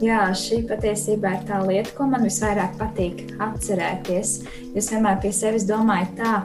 Jā, 0.00 0.30
šī 0.32 0.62
patiesībā 0.68 1.34
ir 1.36 1.42
tā 1.48 1.58
lieta, 1.64 1.92
ko 1.96 2.06
man 2.08 2.24
visvairāk 2.24 2.78
patīk 2.80 3.26
atcerēties. 3.44 4.30
Es 4.72 4.88
vienmēr 4.88 5.18
pie 5.20 5.32
sevis 5.36 5.66
domāju, 5.68 6.08
tā, 6.16 6.38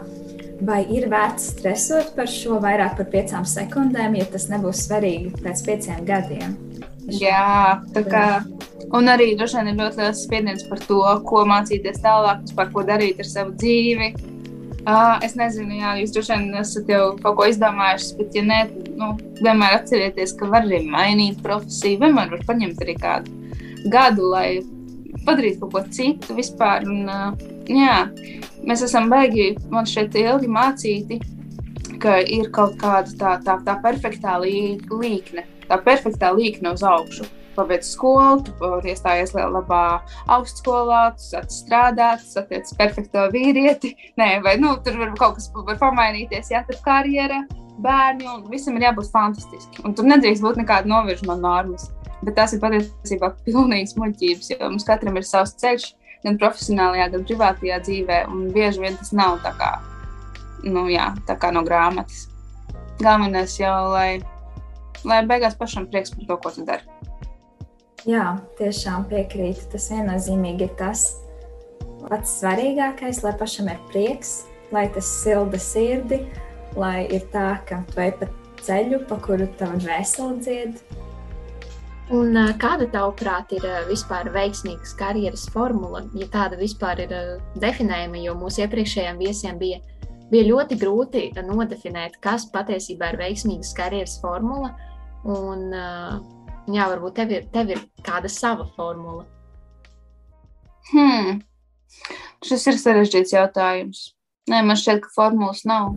Vai 0.63 0.85
ir 0.95 1.09
vērts 1.11 1.49
stresot 1.51 2.13
par 2.15 2.29
šo 2.31 2.61
vairāk 2.63 2.95
par 2.99 3.09
piecām 3.11 3.43
sekundēm, 3.49 4.15
ja 4.15 4.27
tas 4.31 4.47
nebūs 4.47 4.85
svarīgi 4.85 5.33
pēc 5.43 5.63
pieciem 5.65 6.05
gadiem? 6.07 6.55
Jā, 7.11 7.81
tā 7.93 8.05
kā. 8.07 8.25
Un 8.95 9.09
arī 9.11 9.33
droši 9.35 9.59
vien 9.59 9.71
ir 9.73 9.81
ļoti 9.81 9.99
liels 9.99 10.21
spiediens 10.23 10.63
par 10.69 10.79
to, 10.87 11.01
ko 11.27 11.43
mācīties 11.49 11.99
tālāk, 12.03 12.45
par 12.55 12.71
ko 12.73 12.85
darīt 12.87 13.19
ar 13.21 13.29
savu 13.29 13.53
dzīvi. 13.59 14.13
Uh, 14.85 15.17
es 15.25 15.33
nezinu, 15.37 15.79
jā, 15.79 15.95
jūs 15.99 16.13
droši 16.13 16.35
vien 16.35 16.59
esat 16.61 16.89
jau 16.93 17.03
kaut 17.17 17.39
ko 17.39 17.47
izdomājuši, 17.49 18.11
bet, 18.19 18.35
ja 18.37 18.43
nē, 18.45 18.59
nu, 19.01 19.11
vienmēr 19.41 19.79
atcerieties, 19.79 20.35
ka 20.37 20.49
var 20.51 20.67
arī 20.67 20.83
mainīt 20.85 21.41
profesiju. 21.45 22.03
Vienmēr 22.05 22.31
var 22.35 22.43
paņemt 22.47 22.83
arī 22.85 22.95
kādu 23.01 23.33
gadu, 23.91 24.29
lai 24.31 24.47
padarītu 25.25 25.65
kaut 25.65 25.73
ko 25.73 25.83
citu 25.93 26.37
vispār. 26.37 26.85
Un, 26.85 27.09
uh, 27.09 27.47
jā, 27.65 28.03
mēs 28.67 28.83
esam 28.85 29.09
baigi, 29.11 29.53
man 29.73 29.87
šeit 29.89 30.15
ilgi 30.19 30.49
mācīti, 30.51 31.19
ka 32.01 32.19
ir 32.21 32.51
kaut 32.55 32.77
kāda 32.81 33.15
tā, 33.19 33.33
tā, 33.45 33.57
tā 33.65 33.77
perfektā 33.83 34.37
līkne, 34.41 35.45
tā 35.69 35.79
perfektā 35.85 36.31
līkne 36.35 36.75
uz 36.75 36.85
augšu. 36.85 37.27
Pabeidz 37.55 37.87
skolu, 37.93 38.41
tu 38.43 38.69
iestājies 38.83 39.31
labā 39.31 40.01
augstskolā, 40.35 41.13
tu 41.15 41.23
sāc 41.23 41.53
strādāt, 41.55 42.25
satiec 42.27 42.67
perfekto 42.75 43.29
vīrieti. 43.31 43.93
Nē, 44.19 44.41
vai 44.43 44.57
nu, 44.59 44.73
tur 44.83 44.97
var 44.99 45.13
kaut 45.15 45.37
kas 45.37 45.47
var 45.55 45.79
pamainīties, 45.79 46.51
ja 46.51 46.65
tur 46.67 46.81
karjera, 46.83 47.45
bērni, 47.79 48.27
un 48.27 48.43
visam 48.51 48.75
ir 48.75 48.89
jābūt 48.89 49.07
fantastiski. 49.13 49.85
Un 49.87 49.95
tur 49.95 50.07
nedrīkst 50.11 50.43
būt 50.43 50.59
nekāda 50.59 50.91
novirzuma 50.91 51.37
normas. 51.39 51.87
Bet 52.25 52.35
tas 52.35 52.51
ir 52.55 52.59
patiesībā 52.59 53.31
pilnīgs 53.47 53.95
muļķības, 53.99 54.51
jo 54.51 54.59
mums 54.65 54.87
katram 54.87 55.15
ir 55.15 55.27
savs 55.27 55.55
ceļš 55.61 55.93
gan 56.25 56.39
profesionālajā, 56.41 57.09
gan 57.13 57.25
privātajā 57.29 57.81
dzīvē. 57.85 58.21
Un 58.31 58.47
bieži 58.55 58.83
vien 58.83 58.97
tas 58.99 59.13
nav 59.15 59.39
tā 59.45 59.53
kā, 59.59 59.71
nu, 60.65 60.87
jā, 60.91 61.11
tā 61.29 61.37
kā 61.39 61.51
no 61.53 61.63
grāmatas. 61.67 62.25
Galvenais 63.01 63.57
jau, 63.59 63.75
lai, 63.93 64.21
lai 65.05 65.21
beigās 65.27 65.57
pašam 65.59 65.87
prieks 65.91 66.15
par 66.15 66.29
to, 66.29 66.39
ko 66.41 66.53
tu 66.55 66.65
dari. 66.67 66.85
Jā, 68.05 68.35
tiešām 68.59 69.07
piekrītu. 69.09 69.69
Tas 69.73 69.89
viennozīmīgi 69.89 70.67
ir 70.67 70.73
tas 70.79 71.07
pats 72.05 72.39
svarīgākais, 72.39 73.23
lai 73.25 73.33
pašam 73.39 73.71
ir 73.73 73.79
prieks, 73.89 74.43
lai 74.73 74.85
tas 74.93 75.07
silda 75.23 75.57
sirdi, 75.61 76.21
lai 76.77 77.07
ir 77.09 77.25
tā, 77.33 77.55
ka 77.65 77.81
tu 77.89 78.03
ej 78.03 78.13
pa 78.19 78.29
ceļu, 78.65 79.01
pa 79.09 79.17
kuru 79.25 79.47
tava 79.59 79.79
dvēsele 79.81 80.37
dzied. 80.41 80.79
Un, 82.13 82.37
kāda, 82.61 82.85
tavuprāt, 82.93 83.49
ir 83.57 83.63
vispār 83.89 84.27
veiksmīgas 84.29 84.93
karjeras 84.99 85.47
formula, 85.49 86.03
ja 86.13 86.27
tāda 86.29 86.59
vispār 86.59 87.01
ir 87.01 87.13
definējama? 87.63 88.21
Jo 88.21 88.35
mūsu 88.37 88.61
iepriekšējiem 88.61 89.17
viesiem 89.17 89.57
bija, 89.57 89.79
bija 90.29 90.45
ļoti 90.51 90.77
grūti 90.77 91.23
nodefinēt, 91.47 92.19
kas 92.21 92.45
patiesībā 92.53 93.09
ir 93.13 93.21
veiksmīgas 93.23 93.73
karjeras 93.77 94.19
formula. 94.21 94.75
Un, 95.25 95.71
jā, 96.69 96.85
varbūt 96.93 97.17
tev 97.17 97.33
ir, 97.33 97.49
tev 97.53 97.73
ir 97.73 97.81
kāda 98.05 98.29
sava 98.29 98.67
formula. 98.77 99.25
Hmm. 100.91 101.41
Šis 102.45 102.67
ir 102.69 102.77
sarežģīts 102.77 103.33
jautājums. 103.33 104.11
Nē, 104.45 104.59
man 104.61 104.77
šķiet, 104.77 104.99
ka 105.01 105.09
formulas 105.09 105.63
nav. 105.65 105.95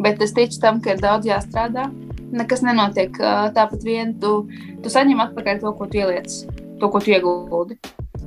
Bet 0.00 0.22
es 0.24 0.30
ticu 0.32 0.56
tam, 0.62 0.78
ka 0.80 0.94
ir 0.94 1.00
daudz 1.02 1.26
jāstrādā. 1.28 1.90
Nekas 2.32 2.62
nenotiek 2.64 3.18
tāpat 3.52 3.84
vien. 3.84 4.14
Tu, 4.20 4.30
tu 4.80 4.92
saņem 4.92 5.20
atpakaļ 5.26 5.60
to, 5.60 5.72
ko 5.76 5.88
tu 5.92 6.00
ieliec, 6.00 6.36
to, 6.80 6.88
ko 6.88 7.02
tu 7.04 7.12
ieguldi. 7.12 7.76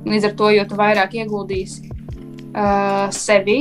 Līdz 0.06 0.28
ar 0.28 0.36
to, 0.38 0.52
jo 0.54 0.66
tu 0.70 0.78
vairāk 0.78 1.16
ieguldīsi 1.18 1.90
uh, 1.90 3.10
sevi 3.10 3.58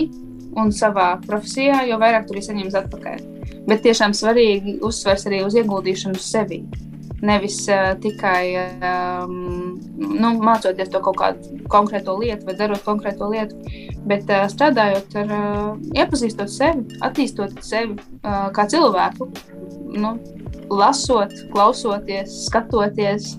un 0.53 0.69
savā 0.69 1.15
profesijā, 1.25 1.81
jo 1.89 1.97
vairāk 1.97 2.27
tu 2.27 2.35
arī 2.35 2.45
saņemsi 2.51 2.79
atpakaļ. 2.83 3.25
Bet 3.65 3.81
tiešām 3.87 4.13
svarīgi 4.13 4.77
uzsvers 4.85 5.25
arī 5.25 5.41
uz 5.47 5.57
ieguldīšanu 5.57 6.21
sevi. 6.21 6.61
Nevis 7.23 7.62
uh, 7.71 7.93
tikai 8.01 8.43
um, 8.84 9.78
nu, 9.97 10.32
mācoties 10.43 10.91
to 10.91 10.99
kaut 11.04 11.17
kādu 11.21 11.60
konkrēto 11.71 12.17
lietu 12.19 12.49
vai 12.49 12.56
darot 12.60 12.84
konkrēto 12.84 13.30
lietu, 13.32 13.56
bet 14.10 14.28
uh, 14.30 14.45
strādājot 14.51 15.15
ar, 15.23 15.32
uh, 15.32 15.71
iepazīstot 15.95 16.51
sevi, 16.51 16.99
attīstot 17.06 17.56
sevi 17.65 17.95
uh, 17.95 18.49
kā 18.56 18.67
cilvēku, 18.71 19.30
nu, 19.95 20.15
lasot, 20.69 21.34
klausoties, 21.54 22.45
skatoties. 22.49 23.36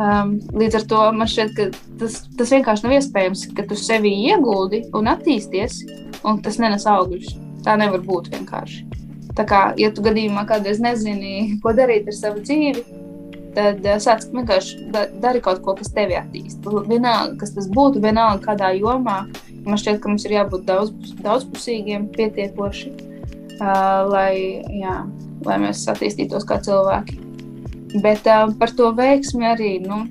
Um, 0.00 0.38
līdz 0.56 0.80
ar 0.80 0.86
to 0.88 1.00
man 1.14 1.28
šķiet, 1.28 1.52
ka 1.56 1.68
tas, 2.00 2.22
tas 2.38 2.52
vienkārši 2.54 2.86
nav 2.86 2.96
iespējams, 2.96 3.44
ka 3.56 3.66
tu 3.68 3.76
sevi 3.78 4.12
ieguldi 4.28 4.86
un 4.96 5.10
attīsties, 5.12 5.82
un 6.28 6.40
tas 6.44 6.58
nenes 6.62 6.88
augļus. 6.88 7.36
Tā 7.62 7.76
nevar 7.78 8.02
būt 8.02 8.32
vienkārši. 8.32 9.01
Tā 9.36 9.46
kā, 9.48 9.60
ja 9.80 9.88
tu 9.94 10.04
gadījumā 10.04 10.44
kādreiz 10.48 10.80
nezini, 10.82 11.58
ko 11.62 11.72
darīt 11.76 12.08
ar 12.10 12.16
savu 12.16 12.42
dzīvi, 12.44 12.82
tad 13.56 13.84
uh, 13.84 13.96
sāc 14.02 14.26
vienkārši 14.32 14.88
da, 14.92 15.06
dari 15.22 15.40
kaut 15.44 15.62
ko, 15.64 15.74
kas 15.78 15.92
tevi 15.94 16.16
attīst. 16.18 16.60
Vienalga, 16.88 17.36
kas 17.40 17.54
tas 17.56 17.68
būtu, 17.72 18.02
vienalga 18.04 18.44
kādā 18.50 18.72
jomā. 18.76 19.22
Man 19.64 19.80
šķiet, 19.80 20.00
ka 20.02 20.10
mums 20.10 20.26
ir 20.26 20.36
jābūt 20.36 20.66
daudz, 20.68 21.14
daudzpusīgiem, 21.24 22.10
pietiekoši, 22.16 22.92
uh, 23.58 24.08
lai, 24.10 24.34
jā, 24.82 24.96
lai 25.46 25.60
mēs 25.64 25.84
attīstītos 25.92 26.48
kā 26.48 26.60
cilvēki. 26.64 27.20
Bet 28.04 28.28
uh, 28.28 28.50
par 28.58 28.72
to 28.76 28.90
veiksmi 28.96 29.48
arī. 29.48 29.72
Nu, 29.84 30.04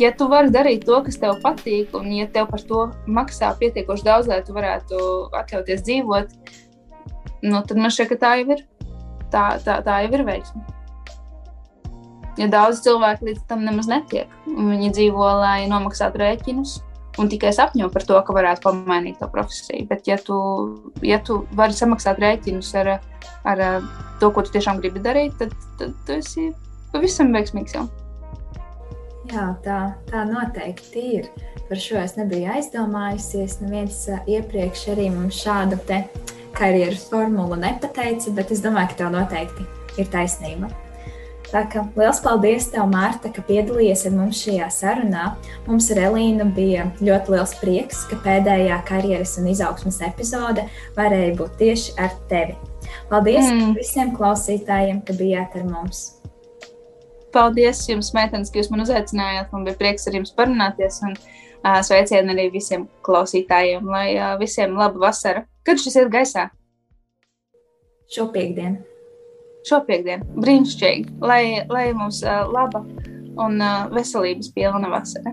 ja 0.00 0.10
tu 0.16 0.26
vari 0.30 0.50
darīt 0.54 0.86
to, 0.88 0.98
kas 1.06 1.18
tev 1.22 1.38
patīk, 1.44 1.94
un 1.98 2.10
ja 2.14 2.26
tev 2.30 2.50
par 2.50 2.66
to 2.66 2.86
maksā 3.06 3.52
pietiekoši 3.60 4.06
daudz, 4.10 4.30
lai 4.30 4.42
tu 4.46 4.56
varētu 4.56 5.00
atļauties 5.42 5.86
dzīvot, 5.86 6.38
nu, 7.44 7.60
tad 7.66 7.80
man 7.80 7.92
šķiet, 7.92 8.10
ka 8.12 8.20
tā 8.22 8.32
jau 8.40 8.56
ir. 8.56 8.64
Tā, 9.32 9.44
tā, 9.64 9.80
tā 9.84 10.00
jau 10.04 10.14
ir 10.14 10.24
veiksme. 10.26 10.64
Ja 12.38 12.48
daudz 12.50 12.82
cilvēku 12.82 13.28
līdz 13.28 13.44
tam 13.50 13.62
nemaz 13.62 13.86
netiek, 13.90 14.30
viņi 14.48 14.90
dzīvo, 14.96 15.26
lai 15.38 15.68
nomaksātu 15.70 16.18
rēķinus, 16.18 16.80
un 17.22 17.30
tikai 17.30 17.52
sapņo 17.54 17.88
par 17.94 18.06
to, 18.08 18.18
ka 18.26 18.34
varētu 18.34 18.64
pamainīt 18.64 19.20
to 19.22 19.28
profesiju. 19.30 19.86
Bet, 19.90 20.08
ja 20.10 20.18
tu, 20.18 20.36
ja 21.06 21.20
tu 21.22 21.44
vari 21.54 21.76
samaksāt 21.78 22.18
rēķinus 22.22 22.72
ar, 22.82 22.96
ar 23.46 23.64
to, 24.22 24.32
ko 24.34 24.42
tu 24.42 24.54
tiešām 24.56 24.82
gribi 24.82 25.02
darīt, 25.04 25.36
tad, 25.38 25.54
tad 25.78 25.94
tu 26.06 26.18
esi 26.18 26.50
pavisam 26.94 27.30
veiksmīgs 27.34 27.78
jau. 27.78 27.86
Jā, 29.30 29.46
tā, 29.64 29.78
tā 30.10 30.26
noteikti 30.28 31.04
ir. 31.18 31.30
Par 31.68 31.80
šo 31.80 31.96
es 32.02 32.18
nebiju 32.18 32.50
aizdomājusies. 32.58 33.56
Neviens 33.62 34.02
iepriekš 34.28 34.88
arī 34.92 35.06
mums 35.14 35.38
šādu 35.40 35.78
te 35.88 36.02
karjeras 36.56 37.04
formulu 37.10 37.58
nepateici, 37.60 38.32
bet 38.36 38.52
es 38.54 38.62
domāju, 38.64 38.92
ka 38.92 39.02
tev 39.02 39.14
noteikti 39.14 39.66
ir 40.00 40.10
taisnība. 40.12 40.70
Tā 41.54 41.60
kā 41.70 41.84
liels 41.94 42.18
paldies 42.24 42.64
tev, 42.72 42.88
Mārta, 42.90 43.30
ka 43.30 43.44
piedalījies 43.46 44.08
ar 44.08 44.14
mums 44.16 44.40
šajā 44.42 44.66
sarunā. 44.74 45.26
Mums 45.68 45.86
ar 45.94 46.00
Elīnu 46.08 46.48
bija 46.56 46.88
ļoti 46.98 47.34
liels 47.34 47.52
prieks, 47.60 48.00
ka 48.10 48.18
pēdējā 48.24 48.80
karjeras 48.88 49.36
un 49.38 49.46
izaugsmas 49.52 50.00
epizode 50.02 50.66
varēja 50.96 51.36
būt 51.38 51.54
tieši 51.60 51.94
ar 52.02 52.16
tevi. 52.32 52.56
Paldies 53.10 53.46
mm. 53.46 53.76
visiem 53.78 54.10
klausītājiem, 54.16 55.04
ka 55.06 55.14
bijāt 55.18 55.54
ar 55.60 55.68
mums. 55.68 56.02
Paldies 57.34 57.84
jums, 57.86 58.10
meitenes, 58.18 58.50
ka 58.50 58.58
jūs 58.58 58.70
man 58.74 58.82
uzaicinājāt. 58.82 59.54
Man 59.54 59.66
bija 59.68 59.78
prieks 59.78 60.10
ar 60.10 60.18
jums 60.18 60.34
parunāties. 60.34 61.00
Un, 61.06 61.14
uh, 61.62 61.80
sveicieni 61.86 62.34
arī 62.34 62.50
visiem 62.54 62.88
klausītājiem, 63.06 63.86
lai 63.90 64.08
uh, 64.16 64.34
visiem 64.42 64.74
laba 64.78 65.06
vasara. 65.06 65.46
Kad 65.64 65.80
šis 65.80 65.96
ir 65.96 66.10
gaisā? 66.12 66.48
Šopiekdien. 68.12 68.78
Šopiekdien. 69.64 70.24
Brīnišķīgi. 70.36 71.18
Lai, 71.24 71.64
lai 71.72 71.86
mums 71.96 72.20
uh, 72.26 72.44
laba 72.52 72.84
un 73.40 73.56
uh, 73.62 73.86
veselības 73.94 74.52
pilna 74.54 74.90
vasara. 74.92 75.32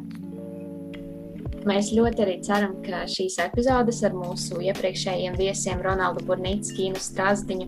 Mēs 1.68 1.92
ļoti 1.94 2.24
arī 2.24 2.38
ceram, 2.42 2.72
ka 2.82 3.04
šīs 3.12 3.36
epizodes 3.44 4.00
ar 4.08 4.16
mūsu 4.18 4.64
iepriekšējiem 4.66 5.36
viesiem 5.38 5.84
Ronaldu 5.86 6.24
Burnītu, 6.26 6.72
Kīnu 6.78 7.02
Strasdiņu 7.04 7.68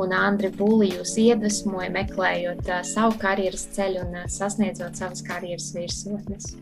un 0.00 0.14
Andri 0.16 0.48
Būli 0.54 0.94
jūs 0.94 1.18
iedvesmoja 1.20 1.90
meklējot 1.98 2.70
uh, 2.70 2.80
savu 2.86 3.18
karjeras 3.20 3.66
ceļu 3.76 4.06
un 4.06 4.22
uh, 4.22 4.30
sasniedzot 4.30 4.96
savas 5.02 5.26
karjeras 5.26 5.72
virsotnes. 5.74 6.54